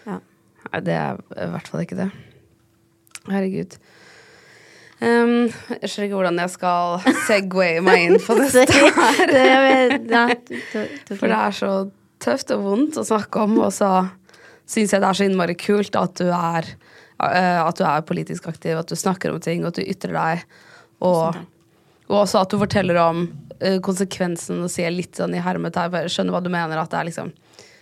[0.05, 0.21] Ja.
[0.69, 2.11] Nei, det er i hvert fall ikke det.
[3.29, 3.77] Herregud.
[5.01, 5.49] Um,
[5.81, 10.35] jeg skjønner ikke hvordan jeg skal segway meg inn på dette her.
[11.15, 11.71] For det er så
[12.21, 13.91] tøft og vondt å snakke om, og så
[14.69, 18.51] syns jeg det er så innmari kult at du er eh, At du er politisk
[18.53, 20.45] aktiv, at du snakker om ting, at du ytrer deg.
[21.01, 21.41] Og,
[22.11, 23.25] og også at du forteller om
[23.65, 26.13] uh, konsekvensen og sier litt sånn i hermetegn.
[26.13, 26.77] Skjønner hva du mener.
[26.77, 27.33] at Det er liksom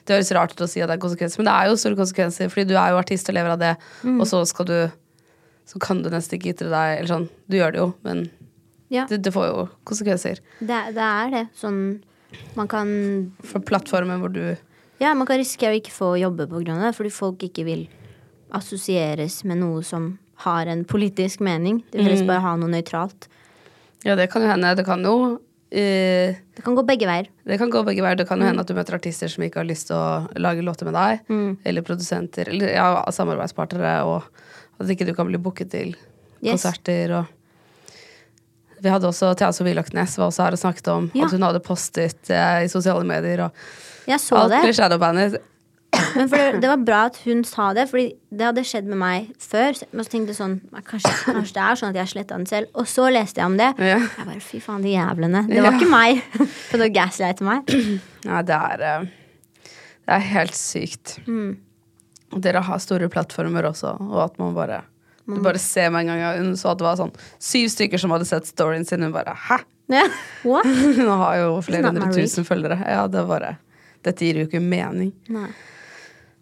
[0.06, 1.98] Det høres rart ut å si at det er konsekvenser, men det er jo store
[1.98, 3.74] konsekvenser, fordi du er jo artist og lever av det,
[4.14, 4.78] og så skal du
[5.68, 8.22] Så kan du nesten ikke ytre deg Eller sånn, du gjør det jo, men
[8.88, 10.40] Ja, det, det får jo konsekvenser.
[10.60, 11.42] det, det er det.
[11.60, 11.80] Sånn
[12.56, 12.88] Man kan
[13.44, 14.42] For plattformen hvor du
[15.02, 17.66] Ja, man kan risikere å ikke få jobbe på grunn av det, fordi folk ikke
[17.68, 17.84] vil
[18.56, 21.82] assosieres med noe som har en politisk mening.
[21.92, 23.28] De vil helst bare ha noe nøytralt.
[24.06, 24.74] Ja, det kan jo hende.
[24.78, 25.18] Det kan jo
[25.68, 27.26] Uh, Det kan gå begge veier.
[27.44, 28.16] Det kan gå begge veier.
[28.16, 30.62] Det kan jo hende at du møter artister som ikke har lyst til å lage
[30.64, 31.28] låter med deg.
[31.68, 34.24] Eller produsenter, eller ja, samarbeidspartnere, og
[34.80, 35.94] at ikke du kan bli booket til
[36.38, 36.62] Yes.
[36.62, 37.10] konserter.
[37.18, 37.26] Og
[38.82, 41.24] vi hadde også Thea Sofie Løknes var også her og snakket om Ja.
[41.26, 43.50] at hun hadde postet eh, i sosiale medier og
[44.06, 44.74] Jeg så alt det.
[44.76, 45.38] shadowbandet.
[46.14, 49.28] Men det, det var bra at hun sa det, Fordi det hadde skjedd med meg
[49.40, 49.72] før.
[49.90, 52.68] Men så tenkte jeg sånn kanskje, kanskje det er sånn at jeg sletta den selv.
[52.76, 53.70] Og så leste jeg om det.
[53.80, 53.98] Ja.
[53.98, 55.46] Jeg bare, fy faen, de jævlene.
[55.48, 55.78] Det var Ja.
[55.78, 56.22] ikke meg.
[56.70, 57.72] For å gaslighter meg.
[58.28, 59.06] Nei, det er eh,
[60.08, 61.18] Det er helt sykt.
[61.26, 61.56] Mm.
[62.36, 64.82] Dere har store plattformer også, og at man bare
[65.28, 68.12] Du bare ser meg en gang Hun så at det var sånn syv stykker som
[68.12, 69.02] hadde sett storyen sin.
[69.04, 69.62] Hun bare Hæ?
[69.88, 70.12] Yeah.
[70.44, 70.68] What?
[70.98, 72.76] Hun har jo flere hundre tusen følgere.
[72.84, 73.54] Ja, det er bare
[74.04, 75.14] Dette gir jo ikke mening.
[75.32, 75.48] Nei.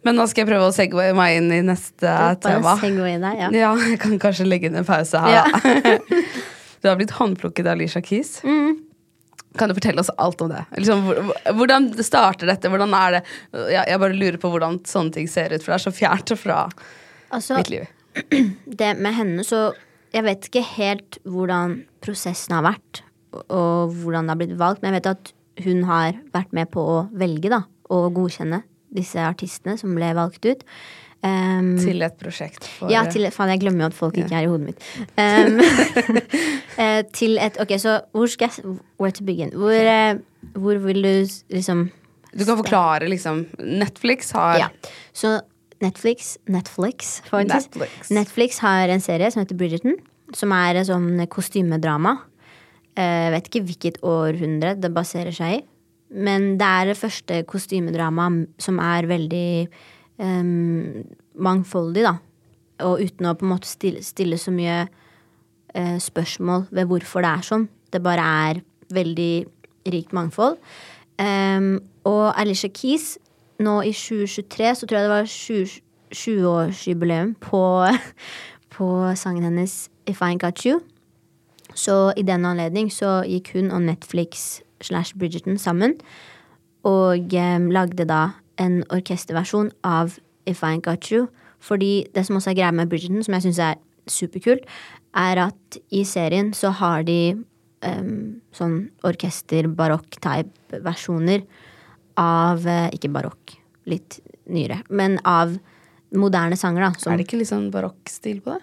[0.07, 2.11] Men nå skal jeg prøve å segway meg inn i neste
[2.43, 2.77] tema.
[2.79, 3.49] Der, ja.
[3.55, 5.47] Ja, jeg kan kanskje legge inn en pause her, Ja.
[6.83, 8.37] Du har blitt håndplukket av Alicia Keys.
[8.45, 8.77] Mm.
[9.59, 10.63] Kan du fortelle oss alt om det?
[10.77, 11.07] Liksom,
[11.59, 12.69] hvordan starter dette?
[12.73, 13.23] Hvordan er det?
[13.73, 16.33] Jeg, jeg bare lurer på hvordan sånne ting ser ut, for det er så fjernt
[16.41, 16.59] fra
[17.35, 17.87] Altså, mitt liv.
[18.81, 19.73] det med henne, så
[20.15, 23.03] Jeg vet ikke helt hvordan prosessen har vært,
[23.35, 25.33] og- og hvordan det har blitt valgt, men jeg vet at
[25.67, 28.63] hun har vært med på å velge, da, og godkjenne
[28.95, 30.63] disse artistene som ble valgt ut.
[31.27, 32.67] Um, Til et prosjekt.
[32.77, 34.85] For, ja, til Faen, jeg glemmer jo at folk ikke er i hodet mitt.
[35.19, 35.59] Um,
[37.19, 39.51] til et Ok, så hvor skal jeg Where to begin?
[39.57, 40.21] Hvor, eh,
[40.55, 41.13] hvor vil du
[41.57, 41.89] liksom
[42.37, 43.47] Du kan forklare, liksom.
[43.59, 44.69] Netflix har Ja.
[45.13, 45.41] Så
[45.83, 47.75] Netflix Netflix, faktisk.
[47.77, 48.11] Netflix.
[48.11, 49.97] Netflix har en serie som heter Bridgerton.
[50.35, 52.19] Som er en sånn kostymedrama.
[52.97, 55.65] Eh, Jeg vet ikke hvilket århundre det baserer seg i.
[56.11, 59.69] Men det er det første kostymedramaet som er veldig
[60.23, 62.17] em, mangfoldig, da.
[62.87, 67.33] Og uten å på en måte stille, stille så mye uh, spørsmål ved hvorfor det
[67.33, 67.69] er sånn.
[67.93, 68.61] Det bare er
[68.93, 69.33] veldig
[69.93, 70.59] rikt mangfold.
[71.17, 73.15] Um, og Alicia Keys,
[73.65, 75.83] nå i 2023, så tror jeg det var 20
[76.15, 77.63] 20-årsjubileum på,
[78.75, 80.81] på sangen hennes If I Ain't Got You.
[81.75, 85.97] Så i den anledning så gikk hun og Netflix slash Bridgerton sammen.
[86.87, 91.23] Og em, lagde da en orkesterversjon av If I Ain't Got You.
[91.63, 93.75] Fordi det som også er greia med Bridgerton, som jeg syns er
[94.11, 94.65] superkult,
[95.17, 95.63] er at
[95.95, 97.21] i serien så har de
[97.87, 101.41] um, sånn orkester-barokk-type-versjoner
[102.17, 105.53] av eh, Ikke barokk, litt nyere, men av
[106.17, 106.93] moderne sanger, da.
[106.97, 108.63] Som, Er det ikke litt sånn barokkstil på det?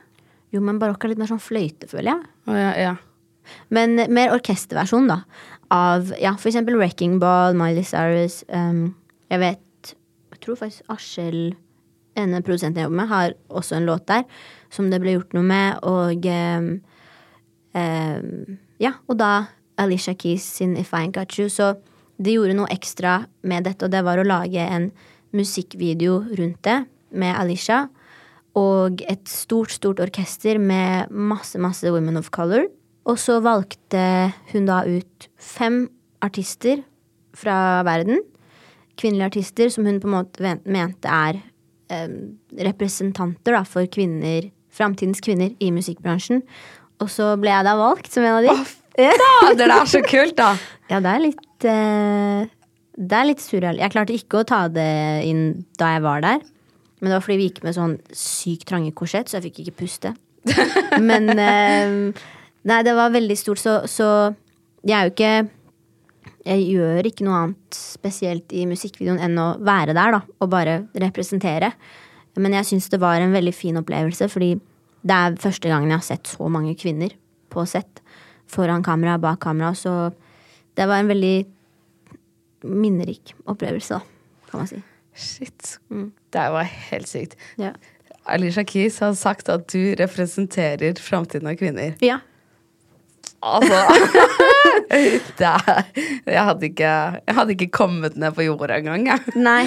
[0.56, 2.21] Jo, men barokk er litt mer sånn fløyte, føler jeg.
[2.49, 2.95] Oh, ja, ja.
[3.73, 5.17] Men mer orkesterversjon, da.
[5.73, 8.43] Av ja, for eksempel Wrecking Ball, Miley Cyrus.
[8.49, 8.95] Um,
[9.29, 9.62] jeg vet
[10.43, 11.56] tror faktisk Askjell,
[12.19, 14.27] ene produsenten jeg jobber med, har også en låt der
[14.73, 15.79] som det ble gjort noe med.
[15.88, 16.73] Og um,
[18.84, 19.32] Ja, og da
[19.82, 21.49] Alicia Keys sin If I Ain't Got You.
[21.49, 21.73] Så
[22.21, 24.91] de gjorde noe ekstra med dette, og det var å lage en
[25.34, 26.84] musikkvideo rundt det
[27.17, 27.88] med Alicia.
[28.60, 32.67] Og et stort, stort orkester med masse, masse Women of Color.
[33.10, 35.88] Og så valgte hun da ut fem
[36.23, 36.84] artister
[37.36, 38.21] fra verden.
[38.99, 41.39] Kvinnelige artister som hun på en måte mente er
[41.91, 42.08] eh,
[42.67, 46.43] representanter da, for kvinner, framtidens kvinner i musikkbransjen.
[47.01, 48.53] Og så ble jeg da valgt som en av de.
[48.93, 50.53] Fader, det er så kult, da!
[50.91, 52.49] Ja, det er litt eh,
[52.93, 53.79] Det er litt surreal.
[53.82, 56.43] Jeg klarte ikke å ta det inn da jeg var der.
[57.01, 59.79] Men det var fordi vi gikk med sånn sykt trange korsett, så jeg fikk ikke
[59.82, 60.13] puste.
[61.10, 62.21] Men eh,
[62.63, 64.08] Nei, det var veldig stort, så, så
[64.88, 65.34] jeg er jo ikke
[66.43, 70.82] Jeg gjør ikke noe annet spesielt i musikkvideoen enn å være der, da, og bare
[70.99, 71.71] representere.
[72.36, 74.56] Men jeg syns det var en veldig fin opplevelse, fordi
[75.03, 77.13] det er første gangen jeg har sett så mange kvinner
[77.53, 78.01] på sett.
[78.51, 79.71] Foran kamera, bak kamera.
[79.77, 80.12] Så
[80.75, 81.36] det var en veldig
[82.63, 84.82] minnerik opplevelse, da, kan man si.
[85.13, 85.77] Shit.
[85.93, 86.12] Mm.
[86.34, 87.36] Det var helt sykt.
[87.62, 87.73] Ja.
[88.25, 91.95] Alicia Keys har sagt at du representerer framtiden av kvinner.
[92.01, 92.21] Ja.
[93.43, 93.75] Altså
[94.99, 95.88] er,
[96.26, 96.91] jeg, hadde ikke,
[97.28, 99.36] jeg hadde ikke kommet ned på jorda engang, jeg.
[99.36, 99.65] Nei.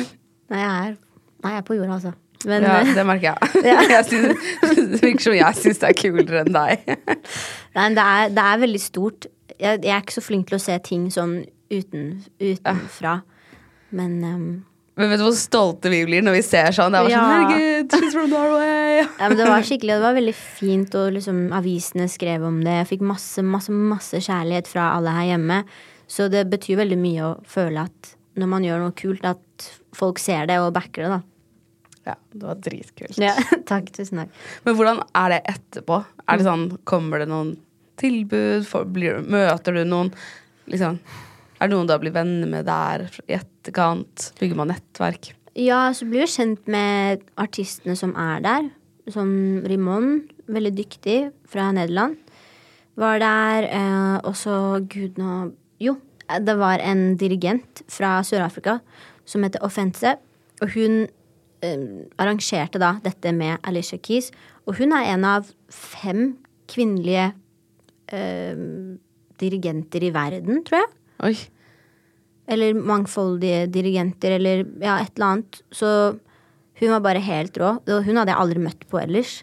[0.53, 0.95] Nei, jeg er,
[1.43, 2.13] nei, jeg er på jorda, altså.
[2.47, 3.51] Men Ja, eh, det merker jeg.
[3.71, 3.81] Ja.
[3.91, 6.85] jeg synes, det virker som jeg syns det er kulere enn deg.
[7.77, 9.27] nei, det, er, det er veldig stort.
[9.57, 11.39] Jeg, jeg er ikke så flink til å se ting sånn
[11.73, 12.11] uten,
[12.43, 13.19] utenfra.
[13.97, 14.49] Men ehm,
[14.97, 16.95] Men vet du hvor stolte vi blir når vi ser sånn?
[16.97, 17.21] Det var Ja.
[17.21, 19.03] sånn, herregud, she's from Norway.
[19.21, 22.79] Ja, men det var skikkelig, det var veldig fint, og liksom avisene skrev om det.
[22.81, 25.59] Jeg fikk masse, masse, masse kjærlighet fra alle her hjemme.
[26.09, 30.19] Så det betyr veldig mye å føle at når man gjør noe kult, at folk
[30.23, 31.21] ser det og backer det, da.
[32.07, 33.17] Ja, det var dritkult.
[33.21, 33.35] Ja,
[33.71, 34.35] takk, tusen takk.
[34.65, 36.01] Men hvordan er det etterpå?
[36.29, 37.57] Er det sånn, Kommer det noen
[38.01, 38.65] tilbud?
[38.69, 40.13] Får- blir, møter du noen?
[40.71, 41.01] Liksom,
[41.57, 44.31] er det noen du har blitt venner med der i etterkant?
[44.41, 45.31] Bygger man nettverk?
[45.57, 48.67] Ja, så blir du kjent med artistene som er der.
[49.13, 49.31] Som
[49.65, 52.19] Rimon, veldig dyktig, fra Nederland.
[53.01, 53.69] Var der.
[53.71, 55.99] Eh, og så, gud nå Jo,
[56.41, 58.79] det var en dirigent fra Sør-Afrika
[59.29, 60.17] som heter Offense.
[60.65, 61.07] Og hun
[61.65, 61.87] eh,
[62.21, 64.31] arrangerte da dette med Alicia Keys.
[64.69, 66.39] Og hun er en av fem
[66.69, 67.31] kvinnelige
[68.13, 68.57] eh,
[69.41, 70.93] dirigenter i verden, tror jeg
[71.25, 71.35] Oi.
[72.49, 75.61] eller mangfoldige dirigenter, eller ja, et eller annet.
[75.75, 75.89] Så
[76.79, 77.73] hun var bare helt rå.
[77.83, 79.41] Og hun hadde jeg aldri møtt på ellers.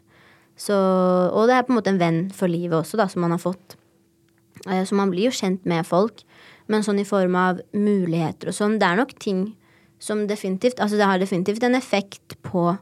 [0.56, 0.76] Så,
[1.34, 3.42] og det er på en måte en venn for livet også, da, som man har
[3.42, 3.76] fått.
[4.70, 6.24] Eh, Så man blir jo kjent med folk.
[6.72, 9.56] Men sånn i form av muligheter og sånn, det er nok ting
[10.00, 12.78] som definitivt Altså det har definitivt en effekt på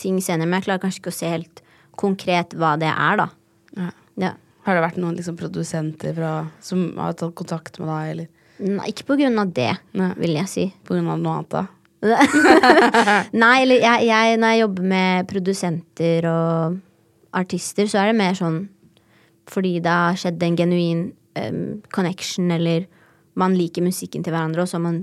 [0.00, 1.62] ting senere, men jeg klarer kanskje ikke å se helt
[1.96, 3.28] konkret hva det er, da.
[3.76, 3.90] Ja.
[4.20, 4.32] Ja.
[4.66, 8.30] Har det vært noen liksom, produsenter fra, som har tatt kontakt med deg, eller
[8.62, 10.12] Nei, ikke på grunn av det, Nei.
[10.20, 10.64] vil jeg si.
[10.86, 11.56] på grunn av noe annet?
[11.56, 11.64] da?
[13.42, 16.76] Nei, eller jeg, jeg, når jeg jobber med produsenter og
[17.38, 18.60] artister, så er det mer sånn
[19.50, 21.00] fordi det har skjedd en genuin
[21.40, 22.86] um, connection, eller
[23.38, 25.00] man liker musikken til hverandre, og så har man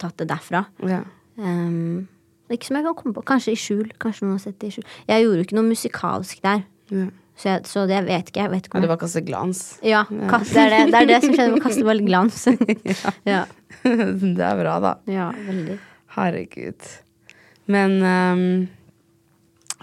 [0.00, 0.66] tatt det derfra.
[0.84, 1.00] Ja.
[1.40, 2.04] Um,
[2.52, 3.24] ikke som jeg kan komme på.
[3.28, 3.88] Kanskje i skjul.
[4.00, 4.86] Kanskje noen har sett det i skjul.
[5.08, 7.08] Jeg gjorde jo ikke noe musikalsk der, Ja.
[7.38, 8.50] Så, jeg, så det vet ikke jeg.
[8.50, 9.60] Vet ikke Ja, det var kaste glans.
[9.86, 12.40] ja, kast, det, er det, det er det som skjedde med glans.
[13.34, 13.44] ja.
[14.38, 14.96] det er bra, da.
[15.06, 15.78] ja, veldig.
[16.16, 16.88] Herregud.
[17.70, 18.42] Men um,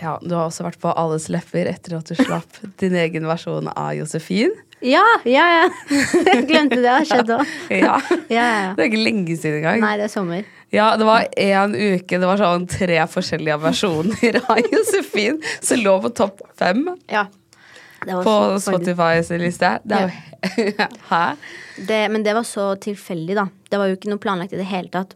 [0.02, 3.72] ja, du har også vært på alles lepper etter at du slapp din egen versjon
[3.72, 4.52] av Josefin.
[4.84, 5.68] Ja, ja, ja.
[5.88, 6.84] Jeg glemte det.
[6.84, 7.54] Det har skjedd òg.
[7.72, 7.96] Ja.
[8.28, 8.50] Ja.
[8.76, 9.80] Det er ikke lenge siden engang.
[9.86, 10.44] Nei, det er sommer.
[10.76, 15.96] Ja, det var en uke, det var sånn tre forskjellige versjoner av Josefin som lå
[16.04, 17.30] på topp fem Ja.
[18.06, 19.70] På Spotifys liste.
[19.84, 21.24] Det er jo Hæ?
[21.88, 23.48] Det, men det var så tilfeldig, da.
[23.72, 25.16] Det var jo ikke noe planlagt i det hele tatt.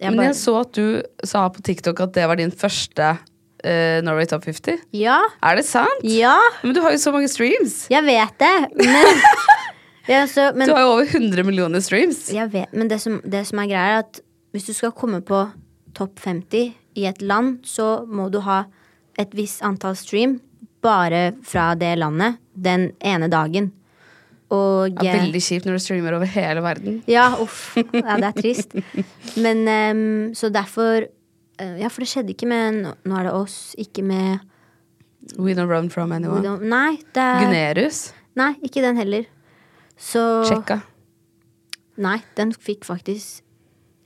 [0.00, 3.10] Jeg Men bare- jeg så at du sa på TikTok at det var din første
[3.20, 4.78] uh, Norway Top 50.
[4.96, 6.00] Ja, Er det sant?
[6.02, 7.86] ja, Men du har jo så mange streams.
[7.92, 8.54] jeg vet det.
[8.80, 9.20] Men,
[10.08, 12.30] ja, så, men, Du har jo over 100 millioner streams.
[12.32, 14.20] jeg vet, men det, som, det som er greia, er at
[14.52, 15.44] hvis du skal komme på
[15.94, 18.64] topp 50 i et land, så må du ha
[19.18, 20.40] et visst antall stream
[20.82, 23.70] bare fra det landet den ene dagen.
[24.50, 27.00] Og Ja, eh, veldig kjipt når du streamer over hele verden.
[27.10, 27.76] Ja, uff.
[27.76, 28.74] Ja, det er trist.
[29.38, 33.76] Men um, så derfor eh, Ja, for det skjedde ikke med Nå er det oss,
[33.78, 34.40] ikke med
[35.38, 36.56] We don't run from anyone.
[36.64, 38.00] Nei, det er Gunerius.
[38.40, 39.26] Nei, ikke den heller.
[40.00, 40.80] Så Sjekka.
[42.00, 43.44] Nei, den fikk faktisk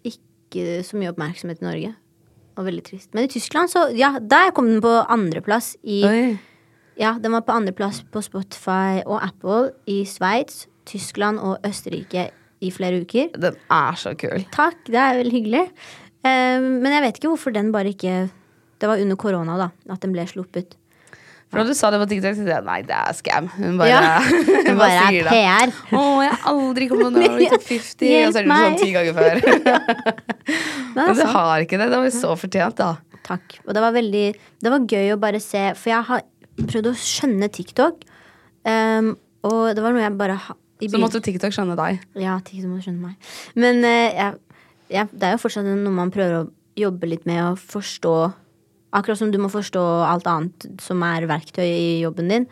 [0.05, 1.93] ikke så mye oppmerksomhet i Norge.
[2.59, 3.09] Og veldig trist.
[3.15, 6.25] Men i Tyskland, så Ja, der kom den på andreplass i Oi.
[7.01, 12.29] Ja, den var på andreplass på Spotify og Apple i Sveits, Tyskland og Østerrike
[12.65, 13.33] i flere uker.
[13.41, 14.45] Den er så kul.
[14.55, 15.65] Takk, det er veldig hyggelig.
[16.25, 18.31] Um, men jeg vet ikke hvorfor den bare ikke
[18.81, 20.75] Det var under korona, da, at den ble sluppet.
[21.53, 23.47] For da du sa det på TikTok, tenkte jeg nei, det er scam.
[23.55, 24.21] Hun bare, Ja,
[24.67, 25.29] hun bare, bare er.
[25.31, 25.75] PR.
[25.95, 28.09] Å, jeg har aldri kommet på Norway Top 50.
[28.11, 29.43] Hjelp og så er det sånn ti ganger før.
[30.97, 31.89] Men du har ikke det.
[31.93, 32.91] Det var jo så fortjent, da.
[33.25, 33.59] Takk.
[33.65, 34.25] Og det var veldig
[34.61, 36.25] Det var gøy å bare se, for jeg har
[36.69, 38.05] prøvd å skjønne TikTok.
[38.65, 42.05] Um, og det var noe jeg bare ha, Så måtte TikTok skjønne deg.
[42.21, 43.33] Ja, TikTok må skjønne meg.
[43.59, 44.61] Men uh, jeg,
[44.93, 46.47] jeg, det er jo fortsatt noe man prøver å
[46.79, 48.15] jobbe litt med å forstå.
[48.95, 52.49] Akkurat som du må forstå alt annet som er verktøy i jobben din.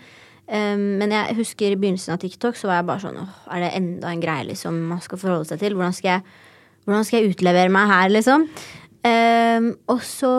[0.53, 3.62] Um, men jeg husker i begynnelsen av TikTok så var jeg bare sånn åh, Er
[3.62, 5.77] det enda en greie liksom man skal forholde seg til?
[5.79, 6.25] Hvordan skal jeg,
[6.85, 8.48] hvordan skal jeg utlevere meg her, liksom?
[9.07, 10.33] Um, og så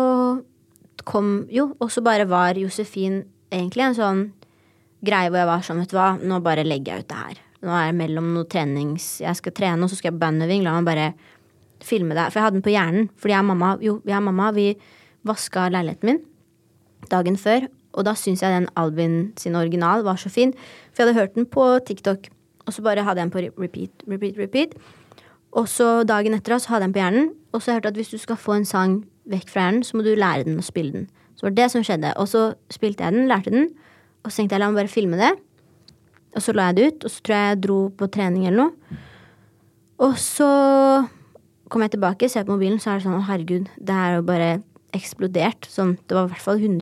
[1.07, 4.23] kom Jo, og så bare var Josefin egentlig en sånn
[5.03, 7.41] greie hvor jeg var sånn, vet du hva, nå bare legger jeg ut det her.
[7.63, 10.65] Nå er det mellom noe trenings Jeg skal trene, og så skal jeg bandøving.
[10.65, 11.07] La meg bare
[11.83, 12.27] filme det.
[12.31, 13.07] For jeg hadde den på hjernen.
[13.19, 14.67] Fordi jeg og mamma, jo, jeg og mamma, vi
[15.27, 16.21] vaska leiligheten min.
[17.11, 17.67] dagen før.
[17.93, 20.53] Og da syns jeg den Albin sin original var så fin.
[20.91, 22.27] For jeg hadde hørt den på TikTok,
[22.65, 24.75] og så bare hadde jeg den på repeat, repeat, repeat.
[25.51, 27.99] Og så dagen etter så hadde jeg den på hjernen, og så hørte jeg at
[28.01, 30.65] hvis du skal få en sang vekk fra hjernen, så må du lære den å
[30.65, 31.09] spille den.
[31.43, 32.09] Så var det det som skjedde.
[32.23, 33.65] Og så spilte jeg den, lærte den,
[34.23, 35.33] og så tenkte jeg la meg bare filme det.
[36.37, 38.61] Og så la jeg det ut, og så tror jeg jeg dro på trening eller
[38.61, 39.01] noe.
[40.07, 40.47] Og så
[41.67, 44.15] kom jeg tilbake, ser på mobilen, så er det sånn å herregud, det her er
[44.21, 44.47] jo bare
[44.95, 45.67] eksplodert.
[45.67, 46.79] Sånn, det var i hvert fall 100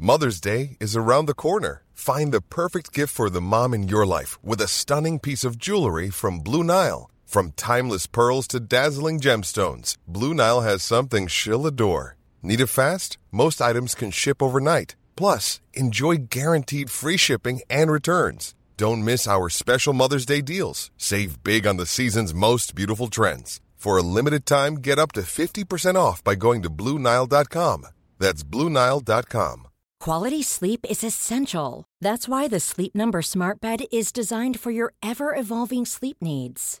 [0.00, 1.84] Mother's Day is around the corner.
[1.94, 5.56] Find the perfect gift for the mom in your life with a stunning piece of
[5.56, 7.10] jewelry from Blue Nile.
[7.28, 12.16] From timeless pearls to dazzling gemstones, Blue Nile has something she'll adore.
[12.42, 13.18] Need it fast?
[13.30, 14.96] Most items can ship overnight.
[15.14, 18.54] Plus, enjoy guaranteed free shipping and returns.
[18.78, 20.90] Don't miss our special Mother's Day deals.
[20.96, 23.60] Save big on the season's most beautiful trends.
[23.76, 27.86] For a limited time, get up to 50% off by going to BlueNile.com.
[28.18, 29.68] That's BlueNile.com.
[30.00, 31.84] Quality sleep is essential.
[32.00, 36.80] That's why the Sleep Number Smart Bed is designed for your ever evolving sleep needs.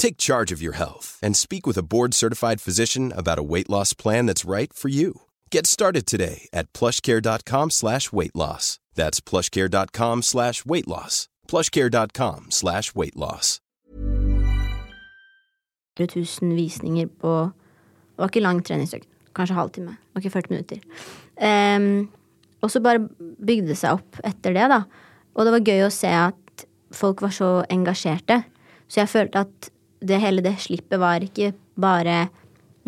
[0.00, 3.92] Take charge of your health and speak with a board-certified physician about a weight loss
[3.92, 5.20] plan that's right for you.
[5.52, 8.78] Get started today at plushcare.com slash weight loss.
[8.94, 11.28] That's plushcare.com slash weight loss.
[11.48, 13.60] plushcare.com slash weight loss.
[15.98, 17.50] 000 visninger på
[18.16, 19.08] Det var ikke lang treningsøkt.
[19.36, 19.90] Kanskje halvtime.
[19.90, 20.78] Det var ikke 40 minutter.
[21.76, 22.10] Um,
[22.60, 23.08] og så bare
[23.46, 24.80] bygde det seg opp etter det, da.
[25.34, 28.42] Og det var gøy å se at folk var så engasjerte.
[28.88, 32.28] Så jeg følte at det hele det slippet var ikke bare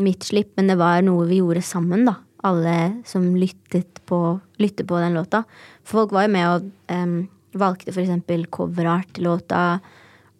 [0.03, 2.17] mitt slipp, men det var noe vi gjorde sammen, da.
[2.43, 4.19] Alle som lyttet på,
[4.59, 5.45] lyttet på den låta.
[5.85, 7.19] For folk var jo med og um,
[7.59, 9.83] valgte eksempel coverart til låta,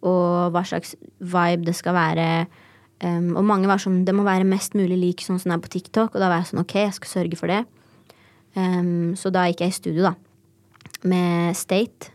[0.03, 2.27] og hva slags vibe det skal være.
[3.03, 5.63] Um, og mange var sånn Det må være mest mulig lik sånn som det er
[5.63, 6.13] på TikTok.
[6.13, 7.63] Og da var jeg sånn ok, jeg skal sørge for det.
[8.57, 10.15] Um, så da gikk jeg i studio, da.
[11.07, 12.12] Med State,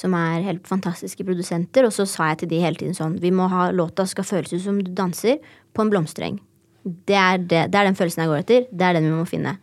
[0.00, 1.86] som er helt fantastiske produsenter.
[1.86, 4.54] Og så sa jeg til de hele tiden sånn Vi må ha låta skal føles
[4.54, 5.40] ut som du danser
[5.76, 6.40] på en blomstereng.
[6.80, 8.66] Det er, det, det er den følelsen jeg går etter.
[8.72, 9.58] Det er den vi må finne.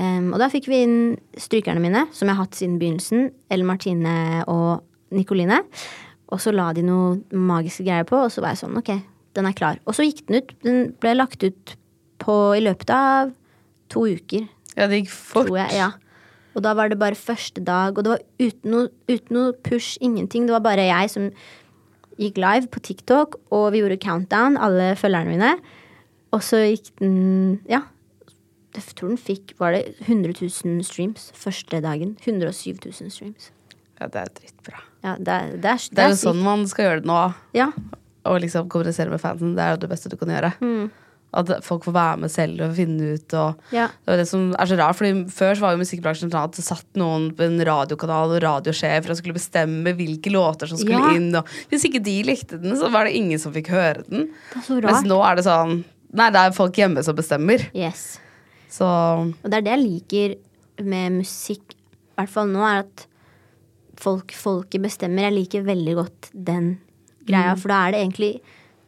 [0.00, 1.00] Um, og da fikk vi inn
[1.38, 3.28] strykerne mine, som jeg har hatt siden begynnelsen.
[3.52, 4.14] Ellen Martine
[4.48, 4.80] og
[5.14, 5.60] Nikoline.
[6.30, 8.94] Og så la de noe magiske greier på, og så var jeg sånn ok,
[9.36, 9.80] den er klar.
[9.84, 10.54] Og så gikk den ut.
[10.64, 11.74] Den ble lagt ut
[12.22, 13.34] på, i løpet av
[13.92, 14.46] to uker.
[14.76, 15.50] Ja, det gikk fort.
[15.50, 15.90] Tror jeg, ja.
[16.56, 19.96] Og da var det bare første dag, og det var uten noe, uten noe push,
[20.02, 20.46] ingenting.
[20.48, 21.28] Det var bare jeg som
[22.20, 25.52] gikk live på TikTok, og vi gjorde countdown, alle følgerne mine.
[26.34, 27.82] Og så gikk den Ja.
[28.70, 32.12] Jeg tror den fikk Var det 100 000 streams første dagen?
[32.22, 33.48] 107 000 streams.
[34.00, 34.78] Ja, det er drittbra.
[35.02, 37.34] Ja, det, er- det er, Det er jo sånn man skal gjøre det nå.
[37.52, 37.66] Ja.
[38.24, 39.56] Å liksom kommunisere med fansen.
[39.56, 40.52] Det er jo det beste du kan gjøre.
[40.62, 40.90] Mm.
[41.32, 43.34] At folk får være med selv og finne ut.
[43.38, 43.86] Og Ja.
[44.06, 46.64] Det er det som er så rart, fordi Før var jo musikkbransjen sånn at det
[46.64, 51.14] satt noen på en radiokanal og radiosjef og skulle bestemme hvilke låter som skulle Ja.
[51.14, 51.34] inn.
[51.36, 54.28] Og hvis ikke de likte den, så var det ingen som fikk høre den.
[54.68, 57.70] Mens nå er det sånn Nei, det er folk hjemme som bestemmer.
[57.72, 58.18] Yes.
[58.68, 60.34] Så Og det er det jeg liker
[60.84, 63.06] med musikk, i hvert fall nå, er at
[63.94, 65.28] folk, folket bestemmer.
[65.30, 66.80] Jeg liker veldig godt den
[67.28, 68.40] greia, for da er det egentlig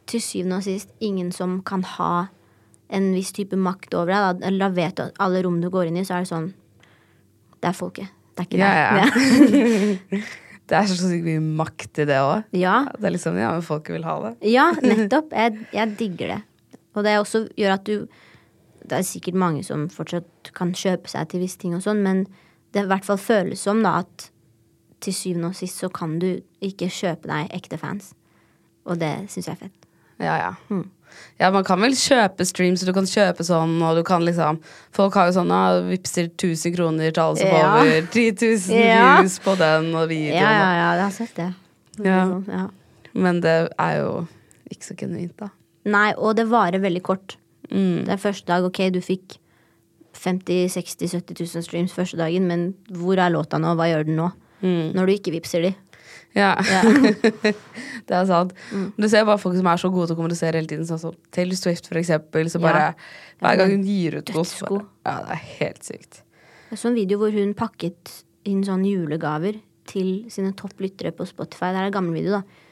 [0.05, 2.27] til syvende og sist ingen som kan ha
[2.93, 4.41] en viss type makt over deg.
[4.43, 6.51] Da, da vet du at alle rom du går inn i, så er det sånn
[7.63, 8.11] Det er folket.
[8.35, 9.03] Det er ikke Ja, deg.
[10.13, 10.19] ja.
[10.69, 12.45] det er så sykt mye makt i det òg.
[12.57, 12.75] ja.
[12.97, 14.33] Det er liksom, ja, men folket vil ha det.
[14.53, 15.33] Ja, nettopp.
[15.35, 16.41] Jeg, jeg digger det.
[16.93, 18.07] Og det også gjør at du
[18.83, 22.25] Det er sikkert mange som fortsatt kan kjøpe seg til visse ting og sånn, men
[22.75, 24.25] det i hvert fall føles som da at
[25.03, 28.09] til syvende og sist så kan du ikke kjøpe deg ekte fans.
[28.83, 29.87] Og det syns jeg er fett.
[30.19, 30.51] Ja, ja.
[31.39, 34.59] Ja, man kan vel kjøpe streams, og du kan kjøpe sånn, og du kan liksom
[34.93, 37.73] Folk har jo sånn ah, vippser 1000 kroner til alle som Ja.
[37.81, 38.31] over 10
[38.69, 39.17] 000 Ja.
[39.21, 40.41] views på den og Ja, videoen.
[40.41, 41.53] ja, ja, jeg har sett det.
[42.05, 42.25] Ja.
[42.25, 42.67] Sånn, ja.
[43.13, 44.27] Men det er jo
[44.71, 45.49] ikke så genuint, da.
[45.85, 47.35] Nei, og det varer veldig kort.
[47.69, 49.37] Det er første dag, ok, du fikk
[50.13, 53.73] 50 60 70 000 streams første dagen, men hvor er låta nå?
[53.75, 54.31] Hva gjør den nå?
[54.63, 55.73] Når du ikke vippser de.
[56.33, 56.53] Ja.
[58.07, 58.53] det er sant.
[58.97, 61.17] Du ser bare folk som er så gode til å kommunisere hele tiden, sånn som
[61.35, 62.49] Taylor Swift, for eksempel.
[62.49, 62.93] Så bare
[63.43, 66.23] hver gang hun gir ut noe, så bare Ja, det er helt sykt.
[66.71, 69.59] Jeg så en video hvor hun pakket inn sånne julegaver
[69.89, 71.69] til sine topplyttere på Spotify.
[71.73, 72.63] Det er en gammel video, da.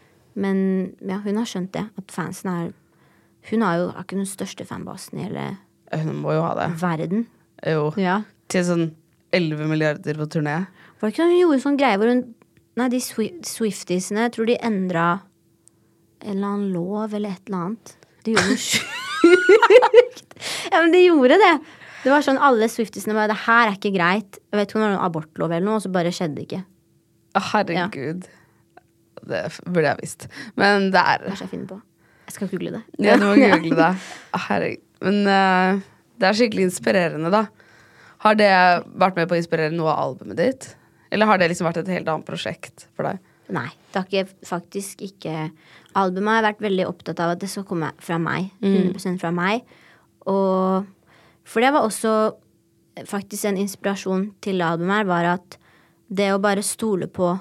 [0.41, 0.57] Men
[1.03, 1.85] ja, hun har skjønt det.
[1.99, 2.69] At fansen er
[3.49, 5.45] Hun har jo er ikke den største fanbasen i hele
[5.91, 6.67] Hun må jo ha det.
[6.81, 7.25] verden.
[7.65, 7.89] Jo.
[7.97, 8.21] Ja.
[8.53, 8.83] Til sånn
[9.33, 10.67] 11 milliarder på turné.
[11.01, 12.21] Var det ikke sånn hun gjorde sånn greie hvor hun
[12.79, 15.05] Nei, de Swi- Swiftiesene, jeg tror de endra
[16.21, 17.93] en eller annen lov eller et eller annet.
[18.23, 20.35] De gjorde noe sjukt.
[20.71, 21.53] ja, men de gjorde det.
[22.01, 24.39] Det var sånn alle Swiftiesene bare Det her er ikke greit.
[24.49, 26.45] Jeg vet ikke om det var noen abortlov eller noe, og så bare skjedde det
[26.47, 26.61] ikke.
[27.51, 27.81] Herregud.
[27.81, 28.29] Herregud.
[29.21, 30.27] Det burde jeg visst.
[30.57, 31.77] Men det er Kanskje jeg finner på.
[32.29, 32.81] Jeg skal google det.
[33.05, 33.91] Ja, du må google det.
[34.47, 34.85] Herregud.
[35.05, 35.81] Men uh,
[36.21, 37.43] det er skikkelig inspirerende, da.
[38.21, 38.49] Har det
[39.01, 40.67] vært med på å inspirere noe av albumet ditt?
[41.11, 43.19] Eller har det liksom vært et helt annet prosjekt for deg?
[43.51, 45.49] Nei, det har ikke, faktisk ikke
[45.99, 48.47] Albumet har vært veldig opptatt av at det skal komme fra meg.
[48.63, 49.65] 100% fra meg.
[50.31, 50.87] Og
[51.43, 52.13] For det var også
[53.07, 55.57] faktisk en inspirasjon til albumet her, var at
[56.07, 57.33] det å bare stole på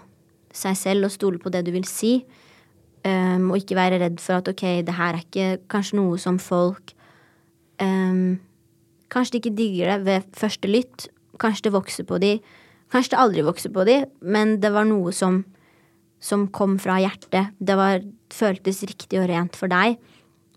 [0.54, 2.24] seg selv og stole på det du vil si,
[3.04, 6.40] um, og ikke være redd for at ok, det her er ikke kanskje noe som
[6.42, 6.94] folk
[7.82, 8.40] um,
[9.10, 11.08] Kanskje de ikke digger det ved første lytt.
[11.42, 12.36] Kanskje det vokser på de.
[12.90, 15.44] Kanskje det aldri vokser på de, men det var noe som
[16.20, 17.54] som kom fra hjertet.
[17.58, 19.96] Det var, føltes riktig og rent for deg.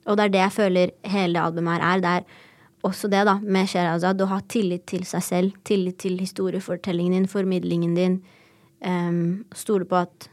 [0.03, 2.03] Og det er det jeg føler hele albumet her er.
[2.03, 4.21] Det er også det, da, med Sherazad.
[4.21, 5.57] Å ha tillit til seg selv.
[5.63, 8.19] Tillit til historiefortellingen din, formidlingen din.
[8.83, 10.27] Um, stole på at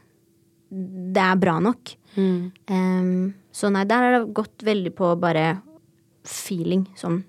[0.71, 1.93] det er bra nok.
[2.17, 5.45] Um, så nei, der har det gått veldig på bare
[6.27, 6.83] feeling.
[6.99, 7.21] Sånn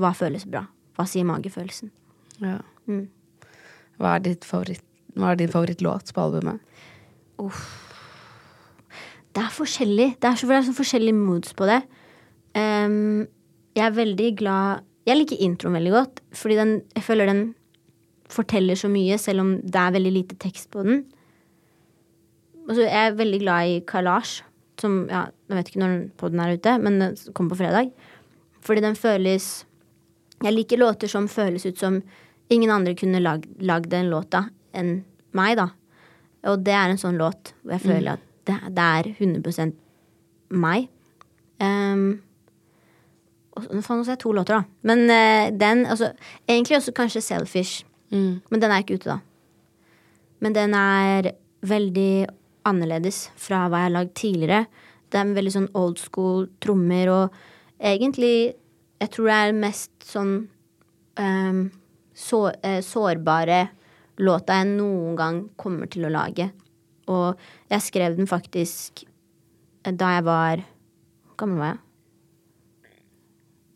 [0.00, 0.64] hva føles bra?
[0.96, 1.92] Hva sier magefølelsen?
[2.40, 2.58] Ja.
[2.88, 3.06] Mm.
[4.00, 4.84] Hva er, favoritt,
[5.16, 6.60] hva er din favorittlåt på albumet?
[9.36, 10.08] Det er forskjellig.
[10.20, 11.82] Det er så, det er så forskjellige moods på det.
[12.56, 13.26] Um,
[13.76, 17.42] jeg er veldig glad Jeg liker introen veldig godt, fordi den, jeg føler den
[18.32, 21.04] forteller så mye, selv om det er veldig lite tekst på den.
[22.66, 24.42] Altså, jeg er veldig glad i Kalash,
[24.80, 27.92] som ja, Jeg vet ikke når podden er ute, men den kommer på fredag.
[28.60, 29.66] Fordi den føles
[30.42, 32.02] Jeg liker låter som føles ut som
[32.52, 35.00] ingen andre kunne lag- lagd den låta enn
[35.36, 35.70] meg, da.
[36.46, 39.72] Og det er en sånn låt hvor jeg føler at det, det er 100
[40.54, 40.88] meg.
[41.58, 42.20] Um,
[43.56, 44.64] og nå sa jeg to låter, da.
[44.86, 46.12] Men uh, den altså,
[46.46, 47.84] Egentlig også kanskje Selfish.
[48.12, 49.18] Men den er ikke ute, da.
[50.44, 51.32] Men den er
[51.66, 52.26] veldig
[52.68, 54.66] annerledes fra hva jeg har lagd tidligere.
[55.10, 57.42] Det er veldig sånn old school trommer og
[57.80, 58.54] egentlig
[58.96, 60.30] Jeg tror det er mest sånn
[61.20, 61.58] um,
[62.16, 63.66] så, eh, sårbare
[64.24, 66.50] låta jeg noen gang kommer til å lage.
[67.12, 67.36] Og
[67.70, 69.04] jeg skrev den faktisk
[69.84, 71.82] eh, da jeg var Hvor gammel var jeg?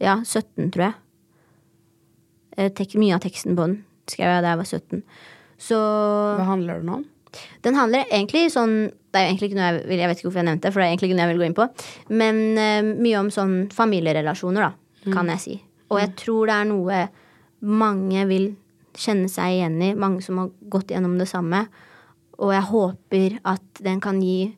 [0.01, 0.95] Ja, 17, tror jeg.
[2.57, 3.79] Jeg Tek, mye av teksten på den
[4.11, 5.03] skrev jeg da jeg var 17.
[5.61, 5.79] Så
[6.41, 7.09] Hva handler den om?
[7.63, 10.41] den handler egentlig sånn Det er egentlig ikke noe jeg vil Jeg vet ikke hvorfor
[10.41, 11.67] jeg nevnte det, for det er egentlig ikke noe jeg vil gå inn på.
[12.23, 15.57] Men eh, mye om sånn familierelasjoner, da, kan jeg si.
[15.91, 17.01] Og jeg tror det er noe
[17.61, 18.51] mange vil
[18.97, 19.93] kjenne seg igjen i.
[19.95, 21.67] Mange som har gått gjennom det samme.
[22.41, 24.55] Og jeg håper at den kan gi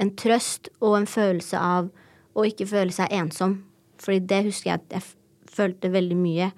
[0.00, 1.90] en trøst og en følelse av
[2.36, 3.60] å ikke føle seg ensom.
[4.00, 6.50] Fordi det husker jeg at jeg følte veldig mye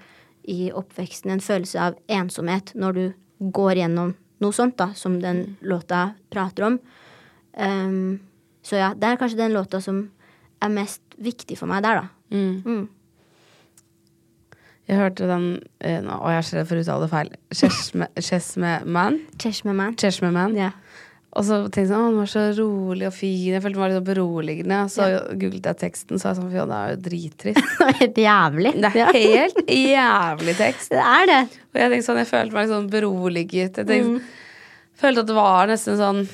[0.49, 1.33] i oppveksten.
[1.35, 3.05] En følelse av ensomhet når du
[3.55, 6.79] går gjennom noe sånt, da, som den låta prater om.
[7.59, 8.19] Um,
[8.63, 10.05] så ja, det er kanskje den låta som
[10.63, 12.35] er mest viktig for meg der, da.
[12.35, 12.87] Mm.
[14.89, 15.47] Jeg hørte den
[15.85, 17.31] eh, nå- jeg er så redd for å uttale det feil.
[17.53, 19.19] Cheshme- Cheshmeman.
[19.43, 19.97] Cheshmeman.
[20.01, 20.55] Cheshmeman.
[20.57, 20.71] Ja.
[21.37, 23.53] Og så tenkte jeg sånn, den var så rolig og fin.
[23.53, 24.79] Jeg følte den var litt beroligende.
[24.91, 25.05] Så
[25.39, 27.61] googlet jeg teksten, så var jeg sånn, fy, det er jo drittrist.
[27.79, 28.73] Det er helt jævlig.
[28.81, 30.91] Det er helt jævlig tekst.
[30.97, 31.39] Det er det.
[31.69, 33.83] Og jeg tenkte sånn, jeg følte meg litt sånn beroliget.
[33.83, 34.25] Jeg tenkte,
[35.05, 36.25] følte at det var nesten sånn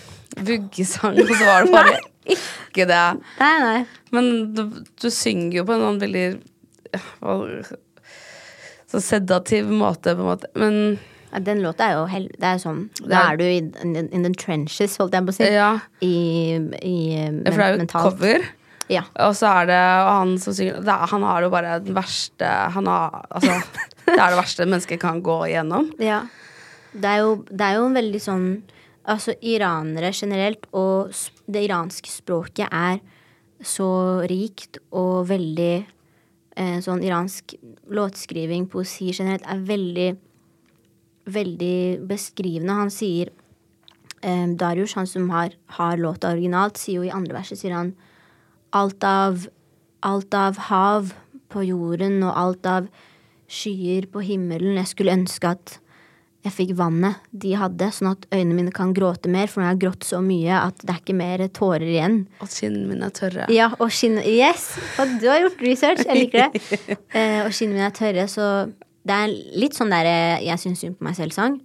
[0.47, 1.99] vuggesang, og så var det bare
[2.71, 3.03] ikke det.
[3.43, 3.77] Nei, nei.
[4.15, 4.63] Men du,
[5.03, 6.27] du synger jo på en sånn veldig
[8.95, 10.51] Så sedativ måte, på en måte.
[10.55, 10.79] Men
[11.35, 12.29] Ja, den låta er jo hel...
[12.39, 15.35] Det er sånn Da er- du i in, in the trenches, holdt jeg på å
[15.35, 15.49] si.
[15.51, 15.71] ja,
[16.01, 16.13] I,
[16.79, 18.05] i men, for det er jo mentalt.
[18.07, 18.45] cover.
[18.93, 19.01] Ja.
[19.25, 22.85] Og så er det han som synger det Han har jo bare den verste Han
[22.93, 23.55] har Altså,
[24.05, 25.89] det er det verste mennesket kan gå igjennom.
[26.13, 26.19] ja.
[26.93, 28.47] Det er, jo, det er jo en veldig sånn
[29.09, 31.11] Altså, iranere generelt og
[31.51, 33.01] det iranske språket er
[33.65, 33.89] så
[34.29, 35.73] rikt og veldig
[36.55, 37.57] sånn iransk
[37.91, 40.09] låtskriving, poesi generelt, er veldig
[41.25, 42.77] veldig beskrivende.
[42.77, 43.31] Han sier
[44.23, 47.95] eh, Darius, han som har, har låta originalt, sier jo i andre verset sier han
[48.75, 49.47] alt av,
[50.05, 51.15] alt av hav
[51.53, 52.91] på jorden og alt av
[53.49, 54.79] skyer på himmelen.
[54.81, 55.79] Jeg skulle ønske at
[56.45, 59.75] jeg fikk vannet de hadde, sånn at øynene mine kan gråte mer, for nå har
[59.79, 62.19] jeg grått så mye at det er ikke mer tårer igjen.
[62.45, 63.47] Og kinnene mine er tørre.
[63.55, 64.19] Ja, og skinn...
[64.29, 64.67] Yes!
[64.99, 66.03] For du har gjort research.
[66.05, 66.61] Jeg liker det.
[67.17, 68.49] Eh, og skinnene mine er tørre, så
[69.09, 69.33] det er
[69.63, 71.57] litt sånn der eh, jeg syns synd på meg selv-sang.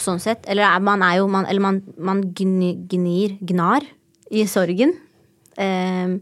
[0.00, 0.44] Sånn sett.
[0.52, 3.86] Eller er- man er jo man, Eller man, man gni, gnir Gnar
[4.34, 4.92] i sorgen.
[5.56, 6.16] Eh,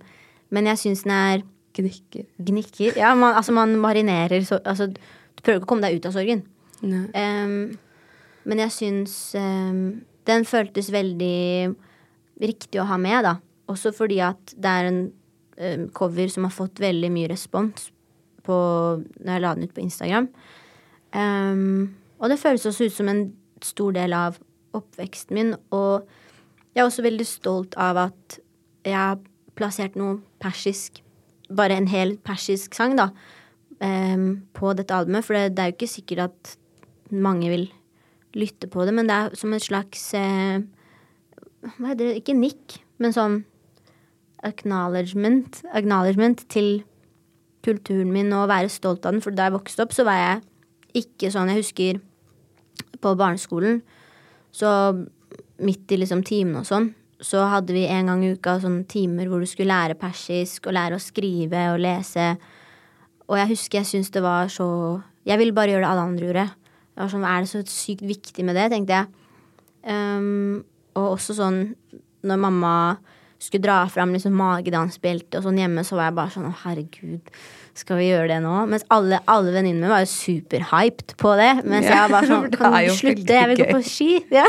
[0.52, 2.26] men jeg syns den er Gnikker.
[2.36, 2.96] Gnikker.
[3.00, 6.12] Ja, man, altså man marinerer så, Altså, du prøver ikke å komme deg ut av
[6.18, 6.42] sorgen.
[6.82, 7.78] Ehm,
[8.44, 11.72] men jeg syns um, den føltes veldig
[12.42, 13.36] riktig å ha med, da.
[13.70, 17.90] Også fordi at det er en um, cover som har fått veldig mye respons
[18.42, 18.56] på,
[19.22, 20.26] når jeg la den ut på Instagram.
[21.12, 23.22] Og det føles også ut som en
[23.62, 24.38] stor del av
[24.74, 25.52] oppveksten min.
[25.74, 26.08] Og
[26.72, 28.38] jeg er også veldig stolt av at
[28.86, 29.20] jeg har
[29.58, 31.02] plassert noe persisk,
[31.52, 33.10] bare en hel persisk sang, da,
[33.78, 35.26] um, på dette albumet.
[35.26, 36.56] For det, det er jo ikke sikkert at
[37.12, 37.66] mange vil
[38.38, 40.62] lytte på det, men det er som et slags eh,
[41.62, 42.20] Hva heter det?
[42.22, 43.42] Ikke nikk, men sånn
[44.42, 46.80] acknowledgement, acknowledgement til
[47.62, 49.22] kulturen min og være stolt av den.
[49.22, 52.00] For da jeg vokste opp, så var jeg ikke sånn Jeg husker
[53.02, 53.80] på barneskolen,
[54.54, 54.68] så
[55.62, 56.90] midt i liksom timene og sånn,
[57.22, 60.74] så hadde vi en gang i uka sånne timer hvor du skulle lære persisk og
[60.76, 62.32] lære å skrive og lese.
[63.30, 64.68] Og jeg husker jeg syntes det var så
[65.22, 66.46] Jeg ville bare gjøre det alle andre gjorde.
[66.92, 69.08] Det var sånn, er det så sykt viktig med det, tenkte jeg.
[69.82, 70.62] Um,
[70.94, 71.62] og også sånn
[72.22, 72.74] når mamma
[73.42, 77.32] skulle dra fram liksom magedansbelte og sånn hjemme, så var jeg bare sånn å herregud,
[77.74, 78.52] skal vi gjøre det nå?
[78.70, 81.48] Mens alle, alle venninnene mine var jo superhyped på det.
[81.64, 83.38] Mens Ja, jeg var bare sånn Kan du slutte?
[83.38, 84.10] Jeg vil gå på ski.
[84.38, 84.44] Ja.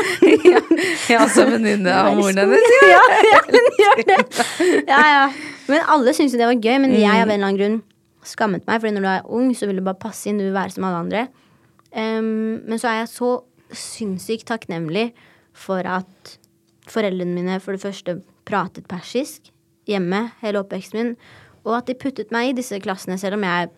[0.52, 0.60] ja,
[1.10, 2.68] ja også venninne av moren hennes.
[2.94, 4.20] ja, ja, men gjør det.
[4.92, 5.24] Ja, ja.
[5.72, 7.80] Men alle syntes jo det var gøy, men jeg av en eller annen grunn
[8.28, 8.78] skammet meg.
[8.84, 10.86] Fordi når du er ung, så vil du bare passe inn, du vil være som
[10.86, 11.24] alle andre.
[11.94, 13.30] Ehm, men så er jeg så
[13.74, 15.12] sinnssykt takknemlig
[15.54, 16.36] for at
[16.90, 19.52] foreldrene mine for det første pratet persisk
[19.88, 21.14] hjemme hele oppveksten min,
[21.64, 23.72] og at de puttet meg i disse klassene, selv om jeg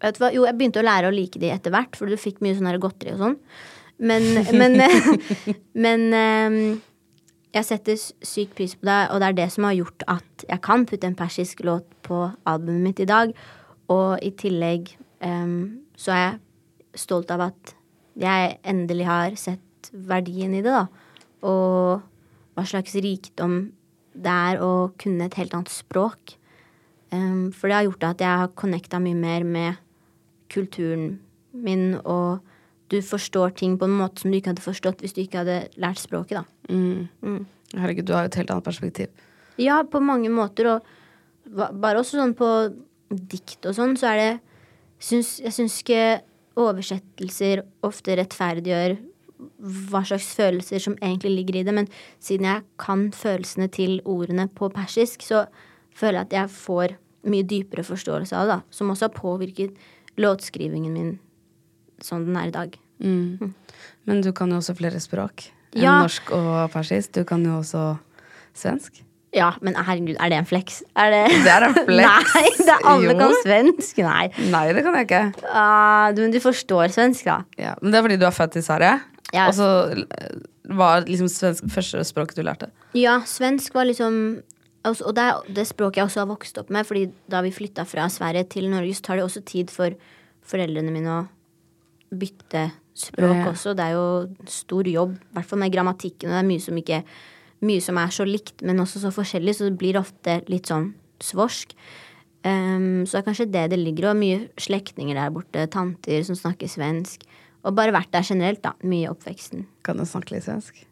[0.00, 0.30] Vet hva?
[0.32, 2.78] Jo, jeg begynte å lære å like de etter hvert, for du fikk mye sånn
[2.80, 3.34] godteri og sånn.
[4.00, 4.22] Men,
[4.56, 4.80] men,
[5.84, 6.56] men um,
[7.52, 10.62] jeg setter sykt pris på det, og det er det som har gjort at jeg
[10.64, 13.34] kan putte en persisk låt på albumet mitt i dag.
[13.92, 14.88] Og i tillegg
[15.20, 16.40] um, så er jeg
[16.96, 17.74] stolt av at
[18.20, 20.86] jeg endelig har sett verdien i det, da.
[21.46, 22.02] Og
[22.56, 23.70] hva slags rikdom
[24.10, 26.36] det er å kunne et helt annet språk.
[27.10, 29.80] Um, for det har gjort at jeg har connecta mye mer med
[30.50, 31.18] kulturen
[31.50, 32.42] min, og
[32.90, 35.58] du forstår ting på en måte som du ikke hadde forstått hvis du ikke hadde
[35.80, 36.44] lært språket, da.
[36.70, 37.46] Mm.
[37.74, 39.10] Herregud, du har jo et helt annet perspektiv.
[39.60, 40.86] Ja, på mange måter, og
[41.50, 42.48] bare også sånn på
[43.10, 44.30] dikt og sånn, så er det
[45.02, 46.20] syns, Jeg syns ikke
[46.60, 48.98] oversettelser ofte rettferdiggjør
[49.90, 51.88] hva slags følelser som egentlig ligger i det, men
[52.20, 55.46] siden jeg kan følelsene til ordene på persisk, så
[55.96, 56.96] føler jeg at jeg får
[57.30, 59.80] mye dypere forståelse av det, da, som også har påvirket
[60.20, 61.10] låtskrivingen min
[62.04, 62.76] sånn den er i dag.
[63.00, 63.52] Mm.
[64.08, 66.00] Men du kan jo også flere språk enn Ja.
[66.02, 67.12] norsk og persisk.
[67.12, 67.98] Du kan jo også
[68.56, 69.02] svensk.
[69.32, 70.80] Ja, men herregud, er det en flex?
[70.98, 72.32] Er det Det er en flex.
[72.34, 73.18] Nei, det er alle Jo.
[73.20, 74.00] kan svensk.
[74.02, 74.24] Nei.
[74.50, 75.20] Nei, det kan jeg ikke.
[75.44, 77.36] Uh, du, men du forstår svensk, da?
[77.60, 78.96] Ja, men det er fordi du er født i Sverige.
[79.30, 79.44] Ja.
[79.46, 80.40] Og så eh,
[80.74, 82.72] var liksom svensk første språket du lærte.
[82.98, 84.40] Ja, svensk var liksom
[84.82, 86.88] altså, Og det er det språket jeg også har vokst opp med.
[86.88, 89.94] Fordi da vi flytta fra Sverige til Norge, så tar det også tid for
[90.50, 91.26] foreldrene mine å
[92.10, 93.50] bytte språk Ja.
[93.52, 93.76] også.
[93.78, 94.06] Det er jo
[94.50, 96.26] stor jobb, i hvert fall med grammatikken.
[96.26, 97.04] Og det er mye som, ikke,
[97.66, 100.92] mye som er så likt, men også så forskjellig, så det blir ofte litt sånn
[101.20, 101.74] svorsk.
[102.40, 105.66] Um, så det er kanskje det det ligger, og mye slektninger der borte.
[105.72, 107.26] Tanter som snakker svensk.
[107.60, 108.72] Og bare vært der generelt, da.
[108.80, 109.66] Mye i oppveksten.
[109.84, 110.86] Kan du snakke litt svensk?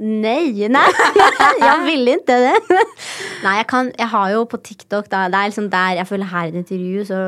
[0.00, 0.86] Nei, nei,
[1.60, 2.78] jeg ville ikke det.
[3.44, 6.30] Nei, jeg kan Jeg har jo på TikTok, da Det er liksom der jeg føler
[6.30, 7.18] her i et intervju, så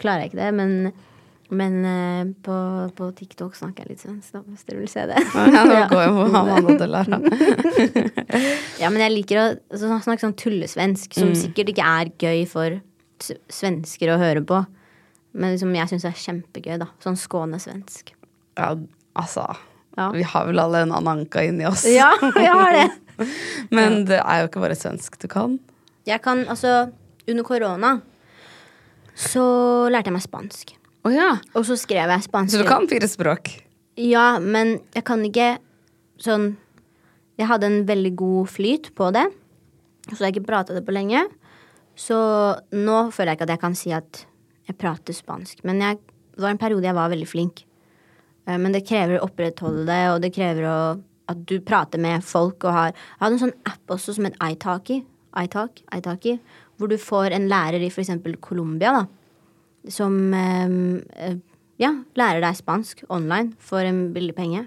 [0.00, 0.54] klarer jeg ikke det.
[0.56, 0.94] Men,
[1.50, 2.56] men uh, på,
[2.94, 5.22] på TikTok snakker jeg litt svensk, da, hvis dere vil se det.
[5.34, 7.20] Ja, nå går på Amanda til lære.
[8.82, 12.78] Ja, men jeg liker å altså, snakke sånn tullesvensk, som sikkert ikke er gøy for
[13.52, 14.62] svensker å høre på.
[15.36, 16.88] Men som jeg syns er kjempegøy, da.
[17.02, 18.14] Sånn skånesvensk.
[18.58, 18.72] Ja,
[19.18, 19.46] altså.
[19.98, 20.08] Ja.
[20.14, 21.84] Vi har vel alle en Ananka inni oss.
[21.90, 22.86] Ja, vi har det.
[23.76, 25.58] Men det er jo ikke bare svensk du kan.
[26.08, 26.88] Jeg kan altså
[27.28, 27.98] Under korona
[29.20, 29.42] så
[29.92, 30.70] lærte jeg meg spansk.
[31.06, 31.30] Å ja.
[31.56, 32.52] Og så skrev jeg spansk.
[32.54, 33.52] Så du kan fire språk?
[34.00, 35.54] Ja, men jeg kan ikke
[36.20, 36.54] sånn
[37.40, 39.22] Jeg hadde en veldig god flyt på det,
[40.12, 41.22] så jeg ikke prata det på lenge.
[41.96, 42.16] Så
[42.76, 44.24] nå føler jeg ikke at jeg kan si at
[44.68, 45.62] jeg prater spansk.
[45.64, 45.96] Men jeg,
[46.36, 47.62] det var en periode jeg var veldig flink.
[48.44, 50.76] Eh, Men det krever å opprettholde det, og det krever å,
[51.32, 54.36] at du prater med folk og har Jeg hadde en sånn app også som het
[54.44, 55.00] iTalki,
[55.40, 56.36] iTalk, iTalki,
[56.76, 58.12] hvor du får en lærer i f.eks.
[58.44, 59.06] Colombia, da,
[59.88, 61.36] som eh,
[61.80, 64.66] ja, lærer deg spansk online for en billig penge.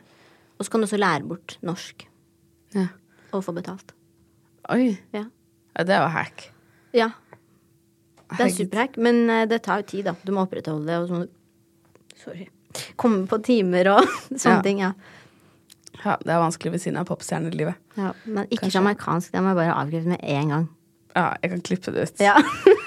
[0.58, 2.08] Og så kan du også lære bort norsk
[2.74, 2.88] Ja.
[3.32, 3.92] og få betalt.
[4.70, 4.98] Oi.
[5.14, 5.26] Ja.
[5.78, 6.48] Ja, det er jo hack.
[6.94, 7.12] ja.
[8.34, 10.16] Det er superhack, men eh, det tar jo tid, da.
[10.26, 11.28] Du må opprettholde det og sånn
[12.18, 12.48] Sorry.
[12.98, 14.62] Komme på timer og sånne Ja.
[14.66, 14.94] ting, ja.
[16.04, 17.76] Ja, det er vanskelig ved siden av popstjernelivet.
[18.00, 18.14] ja.
[18.26, 18.80] Men ikke Kanskje.
[18.82, 20.66] amerikansk, Det må jeg bare avkreve med en gang.
[21.16, 22.20] Ja, jeg kan klippe det ut.
[22.26, 22.34] Ja.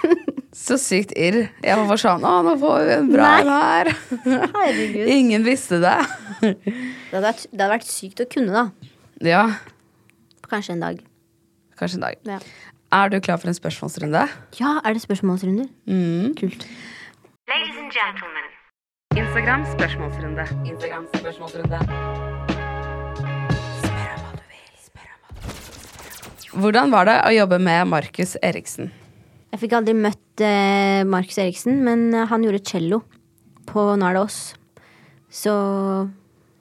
[0.57, 1.50] Så sykt irr.
[1.62, 3.90] Jeg var bare sånn Å, nå får vi en bra en her.
[4.24, 5.11] Herregud.
[5.12, 5.92] Ingen visste det.
[6.40, 6.54] Det
[7.12, 8.64] hadde, vært, det hadde vært sykt å kunne, da.
[9.26, 9.42] Ja,
[10.46, 11.00] Kanskje en dag.
[11.76, 12.16] kanskje en dag.
[12.24, 12.38] Ja,
[12.94, 14.24] Er du klar for en spørsmålsrunde?
[14.61, 15.66] ja er det spørsmålsrunder?
[15.90, 16.34] Mm.
[16.38, 16.66] Kult.
[17.50, 18.46] Ladies and gentlemen,
[19.16, 20.44] Instagram spørsmålsrunde.
[20.70, 21.80] Instagram spørsmålsrunde.
[23.82, 24.68] Spør om hva du vil.
[24.86, 26.61] Spør om hva du vil.
[26.62, 28.92] Hvordan var det å jobbe med Markus Eriksen?
[29.57, 32.98] Jeg fikk aldri møtt eh, Markus Eriksen, men eh, han gjorde cello
[33.64, 34.40] på Nå er det oss.
[35.32, 35.52] Så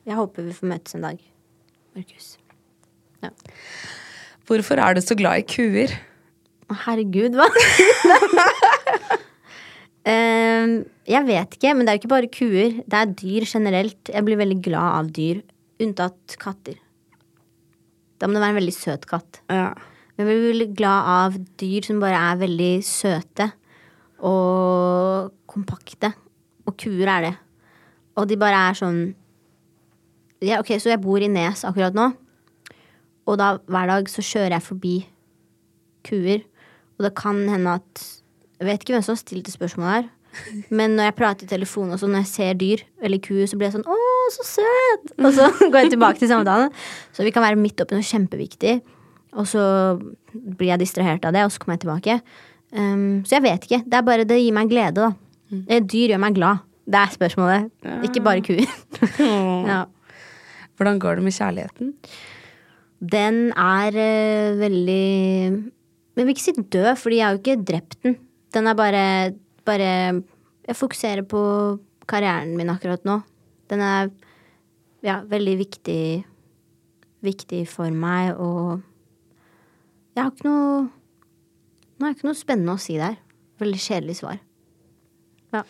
[0.07, 1.17] jeg håper vi får møtes en dag.
[1.91, 2.29] Markus.
[3.19, 3.33] Ja.
[4.47, 5.91] Hvorfor er du så glad i kuer?
[6.85, 7.49] Herregud, hva?
[10.05, 12.75] Ehm, jeg vet ikke, men det er jo ikke bare kuer.
[12.85, 14.11] Det er dyr generelt.
[14.13, 15.39] Jeg blir veldig glad av dyr.
[15.81, 16.77] Unntatt katter.
[18.21, 19.41] Da må det være en veldig søt katt.
[19.49, 19.71] Ja.
[20.16, 23.49] Men vi blir glad av dyr som bare er veldig søte
[24.24, 26.13] og kompakte.
[26.66, 27.34] Og kuer er det.
[28.16, 28.99] Og de bare er sånn
[30.43, 32.09] ja, Ok, så jeg bor i Nes akkurat nå.
[33.26, 34.95] Og da hver dag så kjører jeg forbi
[36.05, 36.43] kuer.
[36.95, 38.03] Og det kan hende at
[38.55, 40.05] Jeg vet ikke hvem som har stilt det spørsmålet her.
[40.78, 43.57] Men når jeg prater i telefon og sånn, når jeg ser dyr eller kuer, så
[43.59, 43.97] blir jeg sånn 'Å,
[44.36, 46.72] så søt!' Og så går jeg tilbake til samtalen.
[47.11, 48.80] Så vi kan være midt oppi noe kjempeviktig.
[49.36, 49.63] Og så
[50.33, 52.19] blir jeg distrahert av det, og så kommer jeg tilbake.
[52.75, 53.81] Um, så jeg vet ikke.
[53.86, 55.11] Det er bare det gir meg glede, da.
[55.51, 55.65] Mm.
[55.91, 56.63] Dyr gjør meg glad.
[56.86, 57.69] Det er spørsmålet.
[58.07, 58.65] Ikke bare kuer.
[59.71, 59.83] ja.
[60.75, 61.93] Hvordan går det med kjærligheten?
[63.15, 65.05] Den er uh, veldig
[66.15, 68.15] jeg vil ikke si død, fordi jeg har jo ikke drept den.
[68.55, 69.33] Den er bare,
[69.65, 70.23] bare
[70.67, 71.41] Jeg fokuserer på
[72.07, 73.19] karrieren min akkurat nå.
[73.69, 74.09] Den er
[75.03, 76.25] ja, veldig viktig
[77.25, 78.81] Viktig for meg, og
[80.16, 80.86] jeg har ikke noe
[81.95, 83.13] Nå har jeg ikke noe spennende å si der.
[83.61, 84.41] Veldig kjedelig svar.
[85.55, 85.61] Ja.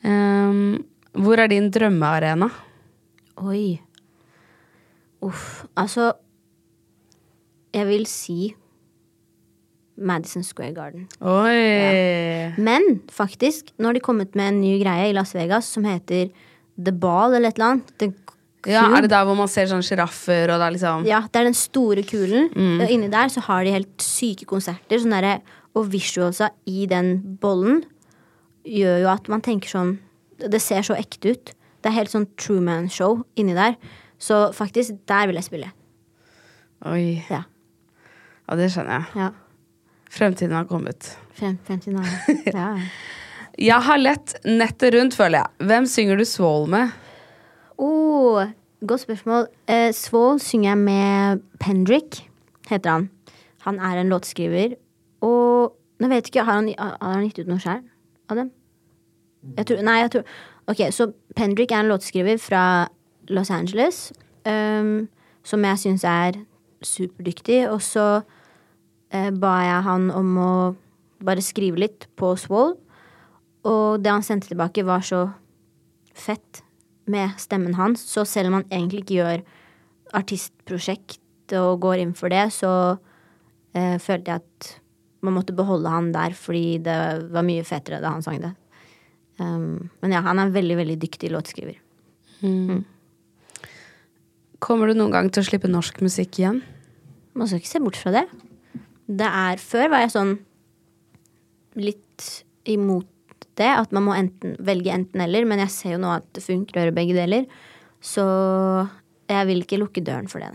[0.00, 0.78] Um,
[1.12, 2.48] hvor er din drømmearena?
[3.44, 3.76] Oi.
[5.20, 5.66] Uff.
[5.76, 6.14] Altså
[7.76, 8.54] Jeg vil si
[10.00, 11.04] Madison Square Garden.
[11.20, 12.56] Oi!
[12.56, 16.30] Men faktisk, nå har de kommet med en ny greie i Las Vegas som heter
[16.80, 17.92] The Ball eller et eller annet.
[18.00, 18.08] The
[18.68, 21.56] Ja, er det der hvor man ser sånn sjiraffer er liksom Ja, det er den
[21.56, 22.50] store kulen.
[22.82, 24.98] Og inni der så har de helt syke konserter.
[25.00, 25.40] Sånn derre-
[25.74, 27.84] og visualsa i den bollen
[28.66, 29.98] gjør jo at man tenker sånn
[30.40, 31.52] Det ser så ekte ut.
[31.80, 33.76] Det er helt sånn Truman-show inni der.
[34.18, 35.70] Så faktisk, der vil jeg spille.
[36.88, 37.22] Oi.
[37.30, 37.42] Ja.
[38.48, 39.06] Ja, det skjønner jeg.
[39.20, 39.30] ja.
[40.10, 41.12] Fremtiden har kommet.
[41.38, 42.40] Fem, 50 dager.
[42.50, 42.70] Ja.
[43.60, 45.66] Jeg har lett nettet rundt, føler jeg.
[45.68, 46.90] Hvem synger du Svål med?
[48.20, 48.46] Oh,
[48.88, 49.46] godt spørsmål.
[49.68, 52.28] Eh, Svål synger jeg med Pendrick,
[52.68, 53.10] heter han.
[53.60, 54.74] Han er en låtskriver.
[55.20, 57.80] Og nå vet jeg ikke, har han, har han gitt ut noe sjøl
[58.28, 58.50] av dem?
[59.56, 60.24] Jeg tror, nei, jeg tror
[60.68, 62.62] Ok, så Pendrick er en låtskriver fra
[63.32, 64.12] Los Angeles.
[64.44, 65.08] Um,
[65.42, 66.42] som jeg syns er
[66.84, 67.70] superdyktig.
[67.72, 68.08] Og så
[69.08, 70.54] eh, ba jeg han om å
[71.24, 72.76] bare skrive litt på Swall.
[73.64, 75.30] Og det han sendte tilbake, var så
[76.12, 76.66] fett
[77.10, 78.02] med stemmen hans.
[78.06, 79.44] Så selv om han egentlig ikke gjør
[80.20, 82.72] artistprosjekt og går inn for det, så
[83.74, 84.70] eh, følte jeg at
[85.26, 86.96] man måtte beholde han der fordi det
[87.34, 88.54] var mye fetere da han sang det.
[89.40, 91.78] Um, men ja, han er en veldig, veldig dyktig låtskriver.
[94.60, 96.60] Kommer du noen gang til å slippe norsk musikk igjen?
[97.36, 98.26] Man skal ikke se bort fra det.
[99.10, 100.34] Det er Før var jeg sånn
[101.80, 102.26] litt
[102.68, 103.08] imot
[103.60, 106.78] det, at man må enten, velge enten-eller, men jeg ser jo nå at det funker
[106.78, 107.46] å gjøre begge deler.
[108.00, 108.24] Så
[109.30, 110.50] jeg vil ikke lukke døren for det.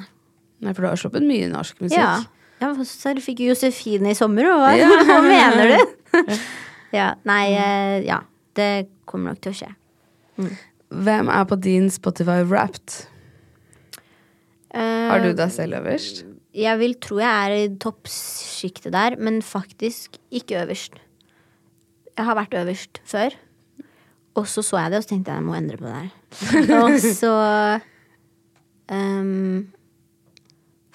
[0.65, 0.73] nei.
[0.73, 1.99] For du har sluppet mye norsk musikk.
[1.99, 2.19] Ja.
[2.63, 4.91] ja så fikk Josefine i sommer, og hva, Ja.
[5.09, 6.37] hva mener du?
[6.99, 7.09] ja.
[7.27, 8.23] Nei, eh, ja.
[8.55, 9.71] Det kommer nok til å skje.
[10.95, 13.03] Hvem er på din Spotify Wrapped?
[14.75, 16.25] Uh, Har du deg selv øverst?
[16.55, 20.95] Jeg vil tro jeg er i toppsjiktet der, men faktisk ikke øverst.
[22.15, 23.35] Jeg har vært øverst før,
[24.35, 26.11] og så så jeg det, og så tenkte jeg jeg må endre på det her.
[26.83, 27.33] og så
[28.91, 29.67] um,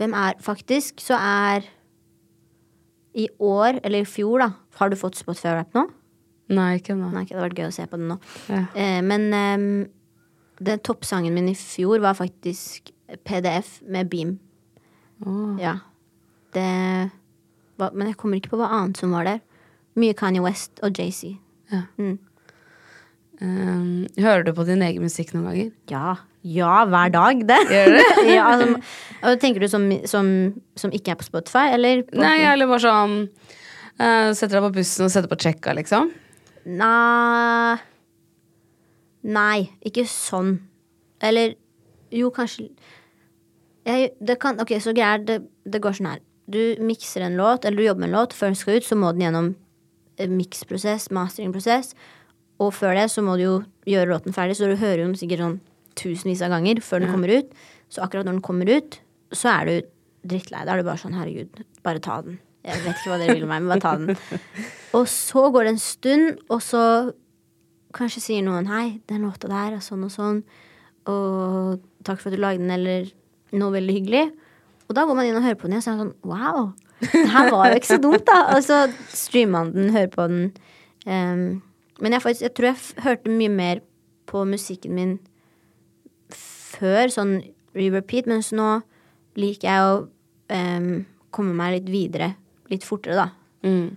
[0.00, 1.68] Hvem er Faktisk så er
[3.14, 5.88] i år, eller i fjor, da Har du fått Spotify Rap nå?
[6.50, 7.10] Nei, ikke nå.
[7.14, 8.16] Nei, det hadde vært gøy å se på den nå.
[8.50, 8.64] Ja.
[8.74, 9.66] Uh, men um,
[10.60, 12.90] den toppsangen min i fjor var faktisk
[13.26, 14.38] PDF med Beam.
[15.60, 15.76] Ja.
[16.54, 17.10] Det
[17.78, 19.40] var, Men jeg kommer ikke på hva annet som var der.
[20.00, 21.36] Mye Kanye West og JC.
[21.70, 21.84] Ja.
[22.00, 22.18] Mm.
[23.40, 25.70] Um, hører du på din egen musikk noen ganger?
[25.88, 26.16] Ja.
[26.44, 27.58] Ja, hver dag, det.
[27.72, 28.00] Gjør du?
[28.34, 30.28] ja, altså, tenker du som, som,
[30.76, 32.04] som ikke er på Spotify, eller?
[32.08, 33.16] På, Nei, eller bare sånn
[34.00, 36.12] uh, Setter deg på bussen og setter på checka, liksom?
[36.68, 37.78] Nei
[39.20, 40.54] Nei, ikke sånn.
[41.20, 41.54] Eller
[42.12, 42.70] jo, kanskje
[43.84, 45.38] jeg, det kan, Ok, så greia er det,
[45.68, 46.22] det går sånn her.
[46.50, 48.36] Du mikser en låt, eller du jobber med en låt.
[48.36, 49.58] Før den skal ut, så må den gjennom en
[50.28, 51.94] miksprosess, masteringprosess.
[52.60, 53.54] Og før det så må du jo
[53.88, 55.58] gjøre låten ferdig, så du hører jo den sikkert sånn
[56.00, 57.56] tusenvis av ganger før den kommer ut.
[57.90, 59.00] Så akkurat når den kommer ut,
[59.32, 59.90] så er du
[60.30, 60.66] drittlei.
[60.66, 62.38] Da er du bare sånn herregud, bare ta den.
[62.66, 64.18] Jeg vet ikke hva dere vil meg, men bare ta den.
[64.98, 66.82] Og så går det en stund, og så
[67.96, 70.40] kanskje sier noen hei, den låta der er sånn og sånn,
[71.10, 73.08] og takk for at du lagde den, eller
[73.54, 74.24] noe veldig hyggelig.
[74.88, 76.30] Og da går man inn og hører på den igjen, og så er det sånn
[76.30, 78.38] wow, det her var jo ikke så dumt, da.
[78.56, 78.80] Og så
[79.14, 80.50] streamer man den, hører på den.
[81.06, 81.62] Um,
[82.00, 83.80] men jeg, faktisk, jeg tror jeg hørte mye mer
[84.30, 85.14] på musikken min
[86.34, 87.38] før, sånn
[87.76, 88.68] re-repeat, mens nå
[89.40, 89.96] liker jeg å
[90.54, 90.92] um,
[91.34, 92.32] komme meg litt videre,
[92.72, 93.28] litt fortere, da.
[93.66, 93.90] Mm.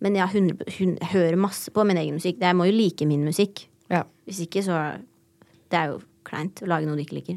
[0.00, 2.38] Men jeg, har 100, hun- jeg hører masse på min egen musikk.
[2.40, 3.66] Jeg må jo like min musikk.
[3.92, 4.04] Ja.
[4.28, 4.78] Hvis ikke, så
[5.70, 7.36] Det er jo kleint å lage noe du ikke liker.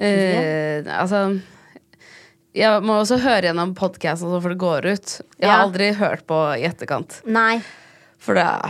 [0.00, 1.18] Eh, altså
[2.56, 5.10] Jeg må også høre gjennom podkasten før det går ut.
[5.38, 5.64] Jeg har Ja.
[5.66, 7.20] aldri hørt på i etterkant.
[7.26, 7.62] Nei.
[8.18, 8.60] For da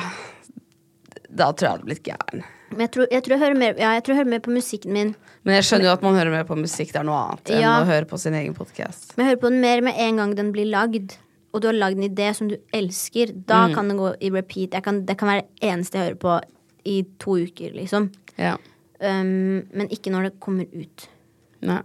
[1.32, 2.44] Da tror jeg jeg hadde blitt gæren.
[2.70, 4.50] Men jeg tror jeg, tror jeg, hører, mer, ja, jeg tror jeg hører mer på
[4.54, 5.14] musikken min.
[5.44, 6.92] Men jeg skjønner jo at man hører mer på musikk.
[6.92, 9.16] Det er noe annet enn å høre på sin egen podkast.
[9.16, 11.16] Men jeg hører på den mer med en gang den blir lagd.
[11.54, 13.32] Og du har lagd en idé som du elsker.
[13.46, 14.82] Da kan den gå i repeat.
[14.84, 16.40] Kan, det kan være det eneste jeg hører på
[16.84, 18.10] i to uker, liksom.
[18.38, 18.56] Ja.
[19.00, 21.08] Um, men ikke når det kommer ut.
[21.62, 21.80] Nei.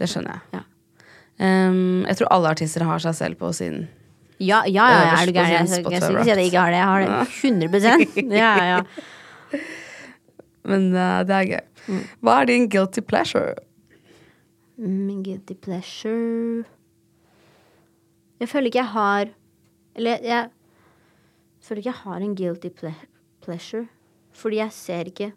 [0.00, 0.58] Det skjønner jeg.
[0.58, 0.66] Ja.
[1.40, 3.82] Um, jeg tror alle artister har seg selv på sin
[4.40, 5.52] Ja, ja, ja, ja er du gæren?
[5.54, 6.80] Jeg, skal ikke si at jeg ikke har det.
[6.80, 9.58] Jeg har det 100% Ja, ja.
[10.70, 11.64] Men uh, det er gøy.
[11.88, 12.02] Mm.
[12.20, 13.54] Hva er din guilty pleasure?
[14.80, 16.64] Min guilty pleasure
[18.40, 19.32] Jeg føler ikke jeg har
[19.96, 20.48] Eller jeg
[21.60, 22.94] føler ikke jeg har en guilty ple
[23.44, 23.86] pleasure.
[24.32, 25.32] Fordi jeg ser ikke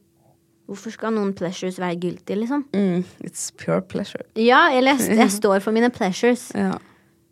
[0.70, 2.64] Hvorfor skal noen pleasures være guilty, liksom?
[2.74, 4.24] Mm, it's pure pleasure.
[4.39, 6.78] Ja, eller jeg, jeg står for mine pleasures, Ja.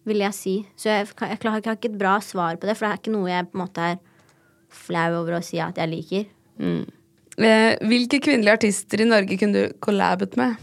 [0.05, 0.55] vil jeg si.
[0.75, 3.13] Så jeg, jeg, jeg har ikke et bra svar på det, for det er ikke
[3.15, 4.01] noe jeg på en måte er
[4.71, 6.27] flau over å si at jeg liker.
[7.41, 10.55] Eh, hvilke kvinnelige artister i Norge kunne du collabet med?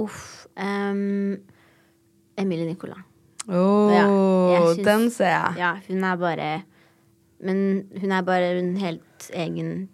[0.00, 0.46] Uff.
[0.56, 1.36] Um,
[2.40, 3.00] Emilie Nicolas.
[3.48, 4.06] Oh, Ja,
[4.74, 5.58] syns- den ser jeg.
[5.60, 6.46] Ja, hun er bare
[7.40, 7.58] Men
[8.00, 9.88] hun er bare en helt egen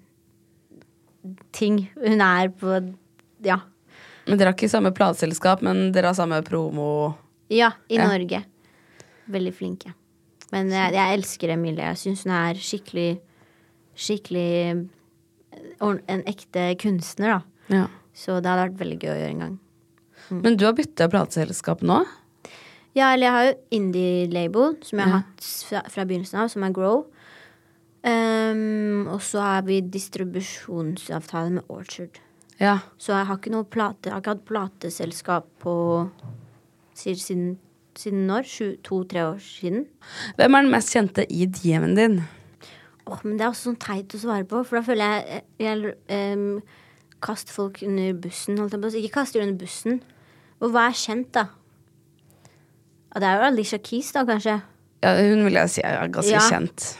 [1.52, 1.88] ting.
[1.96, 2.94] Hun er på
[3.42, 3.60] Ja.
[4.26, 7.16] Men Dere har ikke samme plateselskap, men dere har samme promo.
[7.50, 8.06] Ja, i Ja.
[8.08, 8.44] Norge.
[9.28, 9.94] Veldig flinke.
[10.52, 11.84] Men jeg, jeg elsker Emilie.
[11.84, 13.20] Jeg syns hun er skikkelig
[13.94, 14.88] Skikkelig
[15.82, 17.40] en ekte kunstner, da.
[17.68, 17.86] Ja.
[18.16, 19.58] Så det hadde vært veldig gøy å gjøre en gang.
[20.30, 21.98] Men du har bytta plateselskap nå?
[22.96, 25.22] Ja, eller jeg har jo indie-label, som jeg har Ja.
[25.26, 27.06] hatt fra, fra begynnelsen av, som er Grow.
[28.02, 32.18] Um, og så har vi distribusjonsavtale med Orchard.
[32.60, 32.78] Ja.
[32.98, 35.74] Så jeg har ikke noe plate Jeg har ikke hatt plateselskap på
[36.98, 37.56] siden,
[37.98, 38.46] siden når?
[38.86, 39.86] To-tre år siden.
[40.38, 42.18] Hvem er den mest kjente i DM-en din?
[43.06, 45.94] Åh, men det er også sånn teit å svare på, for da føler jeg jeg
[46.38, 46.60] um,
[47.22, 48.92] kaster folk under bussen, holdt jeg på.
[49.00, 50.02] Ikke kaster under bussen.
[50.62, 51.48] Og hva er kjent, da?
[53.12, 54.60] Og det er jo Alicia Keys, da, kanskje.
[55.02, 56.44] Ja, hun vil jeg si er ganske Ja.
[56.46, 56.92] kjent.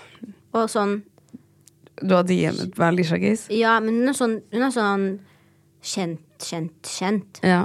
[0.53, 0.99] Og sånn
[2.03, 3.47] Du har DM-et med Alicia Keys?
[3.53, 5.07] Ja, men hun er sånn, hun er sånn
[5.83, 7.41] kjent, kjent, kjent.
[7.47, 7.65] Ja.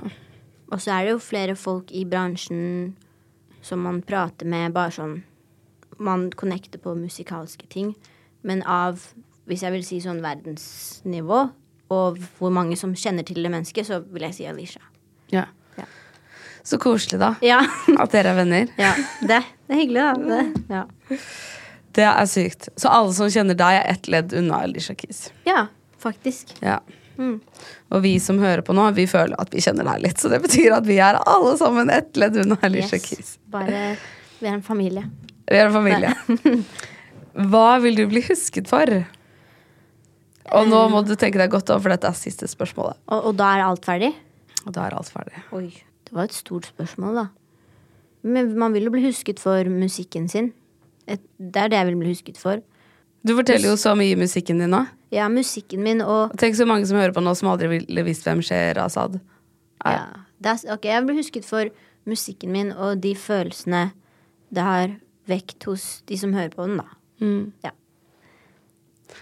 [0.72, 2.94] Og så er det jo flere folk i bransjen
[3.66, 5.18] som man prater med, bare sånn
[6.00, 7.96] Man connecter på musikalske ting.
[8.46, 9.02] Men av,
[9.50, 11.40] hvis jeg vil si sånn verdensnivå,
[11.90, 14.84] og hvor mange som kjenner til det mennesket, så vil jeg si Alicia.
[15.34, 15.48] Ja.
[15.80, 15.88] Ja.
[16.68, 17.32] Så koselig, da.
[17.42, 17.64] Ja.
[17.98, 18.70] At dere er venner.
[18.78, 18.92] ja.
[19.24, 20.14] Det, det er hyggelig, da.
[20.22, 20.84] Det, ja.
[21.98, 22.70] Det er sykt.
[22.78, 25.28] Så alle som kjenner deg, er ett ledd unna Alicia Keys.
[25.50, 25.66] ja,
[26.02, 26.54] faktisk.
[26.62, 26.80] Ja.
[27.18, 27.40] Mm.
[27.90, 30.20] Og vi som hører på nå, vi føler at vi kjenner deg litt.
[30.22, 33.08] Så det betyr at vi er alle sammen ett ledd unna Alicia Yes.
[33.10, 33.32] Keys.
[33.50, 33.96] Bare
[34.38, 35.08] vi er en familie.
[35.50, 36.12] Vi er en familie.
[37.52, 38.92] Hva vil du bli husket for?
[40.58, 43.00] Og nå må du tenke deg godt om, for dette er siste spørsmålet.
[43.10, 44.14] Og, og da er alt ferdig?
[44.68, 45.42] Og da er alt ferdig.
[45.58, 45.68] Oi.
[46.08, 47.26] Det var et stort spørsmål, da.
[48.28, 50.54] Men man vil jo bli husket for musikken sin.
[51.08, 52.62] Et, det er det jeg vil bli husket for.
[53.28, 54.84] Du forteller jo så mye i musikken din nå.
[55.16, 58.28] Ja, musikken min og Tenk så mange som hører på nå, som aldri ville visst
[58.28, 59.96] hvem Sherazad er.
[59.96, 60.06] ja,
[60.44, 61.72] det er, Ok, jeg vil bli husket for
[62.08, 63.90] musikken min og de følelsene
[64.54, 64.96] det har
[65.28, 66.88] vekt hos de som hører på den, da.
[67.20, 67.52] Mm.
[67.66, 67.74] Ja.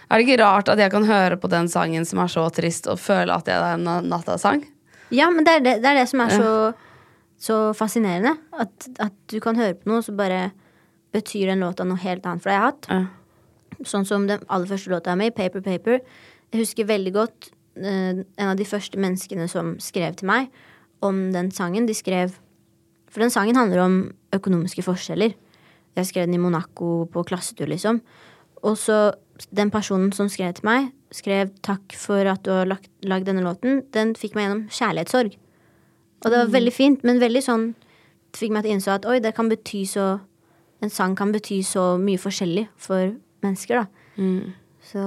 [0.06, 2.86] Er det ikke rart at jeg kan høre på den sangen som er så trist,
[2.90, 4.62] og føle at det er en nattasang?
[5.14, 6.52] Ja, men det er det, det, er det som er så,
[7.42, 8.36] så fascinerende.
[8.54, 10.50] At, at du kan høre på noe, så bare
[11.16, 12.56] betyr den låta noe helt annet for deg.
[12.56, 13.04] Jeg har hatt Ja.
[13.84, 16.00] Sånn som den aller første låta mi, Paper Paper.
[16.52, 20.48] Jeg husker veldig godt eh, en av de første menneskene som skrev til meg
[21.04, 21.86] om den sangen.
[21.86, 22.38] De skrev
[23.10, 23.94] For den sangen handler om
[24.34, 25.32] økonomiske forskjeller.
[25.96, 28.02] Jeg skrev den i Monaco på klassetur, liksom.
[28.62, 29.14] Og så
[29.56, 33.40] den personen som skrev til meg, skrev 'takk for at du har lagt, lagd denne
[33.40, 33.90] låten'.
[33.92, 35.36] Den fikk meg gjennom kjærlighetssorg.
[36.24, 37.74] Og det var veldig fint, men veldig sånn
[38.32, 40.20] Det fikk meg til å innse at oi, det kan bety så
[40.84, 43.14] En sang kan bety så mye forskjellig for
[43.44, 43.86] mennesker, da.
[44.20, 44.52] Mm.
[44.86, 45.02] Så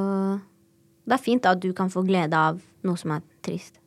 [1.10, 3.80] det er fint da at du kan få glede av noe som er trist.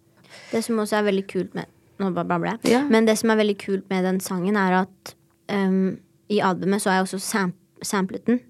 [0.53, 1.71] Det som også er veldig kult med
[2.01, 2.73] Nå babler jeg.
[2.73, 2.81] Ja.
[2.91, 5.13] Men det som er veldig kult med den sangen, er at
[5.53, 6.01] um,
[6.33, 7.53] i albumet så har jeg også sam
[7.85, 8.41] samplet den.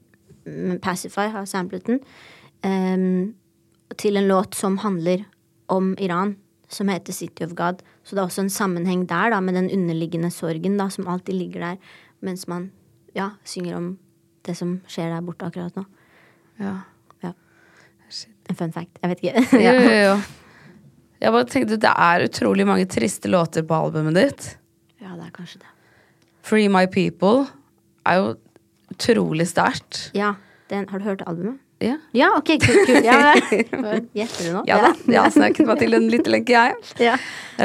[0.80, 2.01] Pacify har samplet den.
[2.64, 3.35] Um,
[3.99, 5.26] til en låt som handler
[5.72, 6.37] om Iran,
[6.68, 7.83] som heter City of God.
[8.05, 11.35] Så det er også en sammenheng der da, med den underliggende sorgen da, som alltid
[11.35, 11.76] ligger der,
[12.20, 12.70] mens man
[13.16, 13.90] ja, synger om
[14.46, 15.84] det som skjer der borte akkurat nå.
[16.62, 16.76] Ja.
[17.22, 17.32] Ja.
[18.50, 18.98] En fun fact.
[19.02, 19.44] Jeg vet ikke.
[19.62, 20.14] Jo, jo, jo.
[21.22, 24.46] Jeg bare tenkte Det er utrolig mange triste låter på albumet ditt.
[24.98, 25.68] ja, det er kanskje det.
[26.42, 27.44] Free My People
[28.06, 28.32] er jo
[28.90, 30.08] utrolig sterkt.
[30.18, 30.32] Ja,
[30.70, 31.60] den, Har du hørt albumet?
[31.82, 31.96] Ja.
[32.14, 32.86] Ja, ok, kult.
[32.86, 33.04] kult.
[33.06, 33.34] Ja,
[34.18, 34.64] Gjetter du nå?
[34.66, 34.90] Ja da.
[35.06, 36.74] Jeg har snakket meg til en lyttelenke, jeg.
[37.02, 37.16] Ja.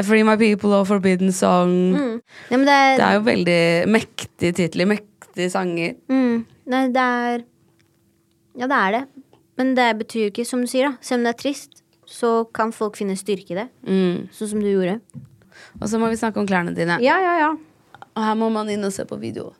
[0.06, 1.74] Free My People og Forbidden Song.
[2.50, 3.60] Ja, men det er, Det er jo veldig
[3.94, 4.90] mektige titler.
[5.38, 5.94] Mektige sanger.
[6.10, 7.44] mm, nei, det er
[8.58, 9.08] Ja, det er det.
[9.56, 10.96] Men det betyr jo ikke, som du sier, da.
[11.00, 13.68] Selv om det er trist, så kan folk finne styrke i det.
[13.86, 14.28] Mm.
[14.34, 14.98] Sånn som du gjorde.
[15.80, 16.98] Og så må vi snakke om klærne dine.
[17.04, 17.50] Ja, ja, ja.
[18.16, 19.52] Og her må man inn og se på video.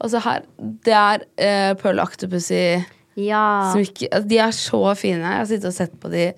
[0.00, 2.82] Og så her, Det er uh, Pearl Octopussy
[3.14, 3.70] Ja.
[3.74, 4.08] smykke.
[4.10, 5.20] Altså, de er så fine.
[5.20, 6.32] Jeg har sittet og sett på de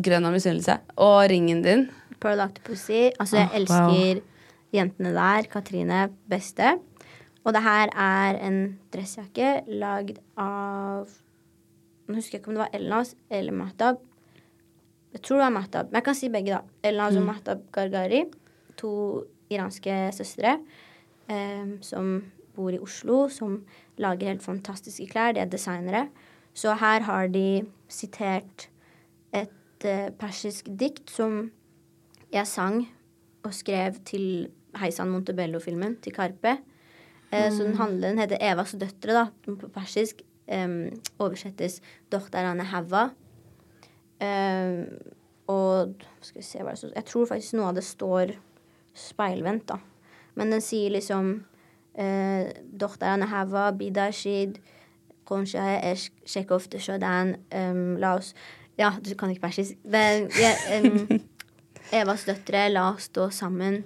[0.00, 0.78] grønn av misunnelse.
[0.96, 1.88] Og ringen din.
[2.20, 3.10] Pearl Octopussy.
[3.18, 4.22] Altså, jeg oh, elsker
[4.72, 5.48] jentene der.
[5.52, 6.78] Katrine, beste.
[7.46, 8.58] Og det her er en
[8.94, 11.06] dressjakke lagd av
[12.06, 13.96] Nå husker jeg ikke om det var Elnas eller Mahtab.
[15.10, 16.86] Jeg tror det var Mahtab, men jeg kan si begge, da.
[16.86, 18.20] Elnaz og Mahtab Gargari.
[18.78, 18.92] To
[19.50, 20.52] iranske søstre
[21.32, 22.12] eh, som
[22.54, 23.58] bor i Oslo, som
[23.98, 25.34] lager helt fantastiske klær.
[25.34, 26.06] De er designere.
[26.54, 28.68] Så her har de sitert
[29.34, 31.48] et eh, persisk dikt som
[32.30, 32.84] jeg sang
[33.42, 36.58] og skrev til Heisan Montebello-filmen, til Karpe.
[37.32, 40.22] Eh, Så den handler, den heter Evas døtre, da, på persisk.
[40.48, 43.10] em, oversettes 'Dochterane Hava'.
[44.20, 44.86] Em,
[45.48, 48.32] og skal vi se hva det står Jeg tror faktisk noe av det står
[48.94, 49.76] speilvendt, da.
[50.34, 51.44] Men den sier liksom
[51.98, 54.58] eh, 'Dochterane Hava, Bidashid,
[57.52, 58.34] um, La oss
[58.78, 59.74] Ja, du kan ikke persisk.
[59.82, 61.20] Det, ja, em,
[61.92, 63.84] Evas døtre, la oss stå sammen.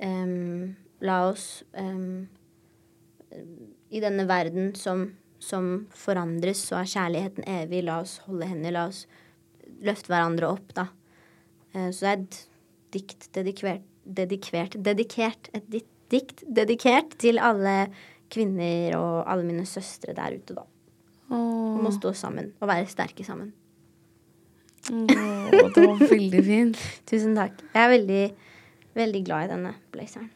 [0.00, 2.28] Em, la oss em,
[3.90, 5.04] I denne verden som,
[5.38, 7.84] som forandres, så er kjærligheten evig.
[7.86, 8.74] La oss holde hender.
[8.74, 9.04] La oss
[9.86, 10.88] løfte hverandre opp, da.
[11.74, 12.40] Eh, så det er et
[12.96, 17.88] dikt dedikert, dedikert, dedikert Et di- dikt dedikert til alle
[18.30, 20.64] kvinner og alle mine søstre der ute, da.
[21.30, 23.52] Om å stå sammen og være sterke sammen.
[24.90, 26.78] Åh, det var veldig fint.
[27.10, 27.60] Tusen takk.
[27.74, 28.22] Jeg er veldig,
[28.98, 30.30] veldig glad i denne blazeren.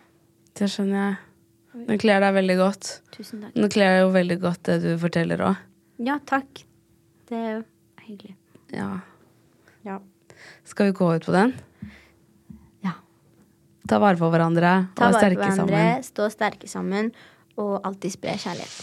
[0.55, 1.17] Det skjønner jeg.
[1.75, 2.91] Den kler deg veldig godt.
[3.15, 3.55] Tusen takk.
[3.59, 5.63] Den kler jo veldig godt det du forteller òg.
[6.07, 6.63] Ja, takk.
[7.31, 7.63] Det er
[8.07, 8.37] hyggelig.
[8.75, 8.89] Ja.
[9.87, 9.99] Ja.
[10.65, 11.55] Skal vi gå ut på den?
[12.87, 12.95] Ja.
[13.91, 16.05] Ta vare på hverandre Ta og vare på hverandre, sammen.
[16.07, 17.11] stå sterke sammen,
[17.59, 18.77] og alltid spre kjærlighet.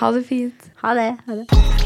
[0.00, 0.70] Ha det fint.
[0.82, 1.10] Ha det.
[1.28, 1.85] Ha det.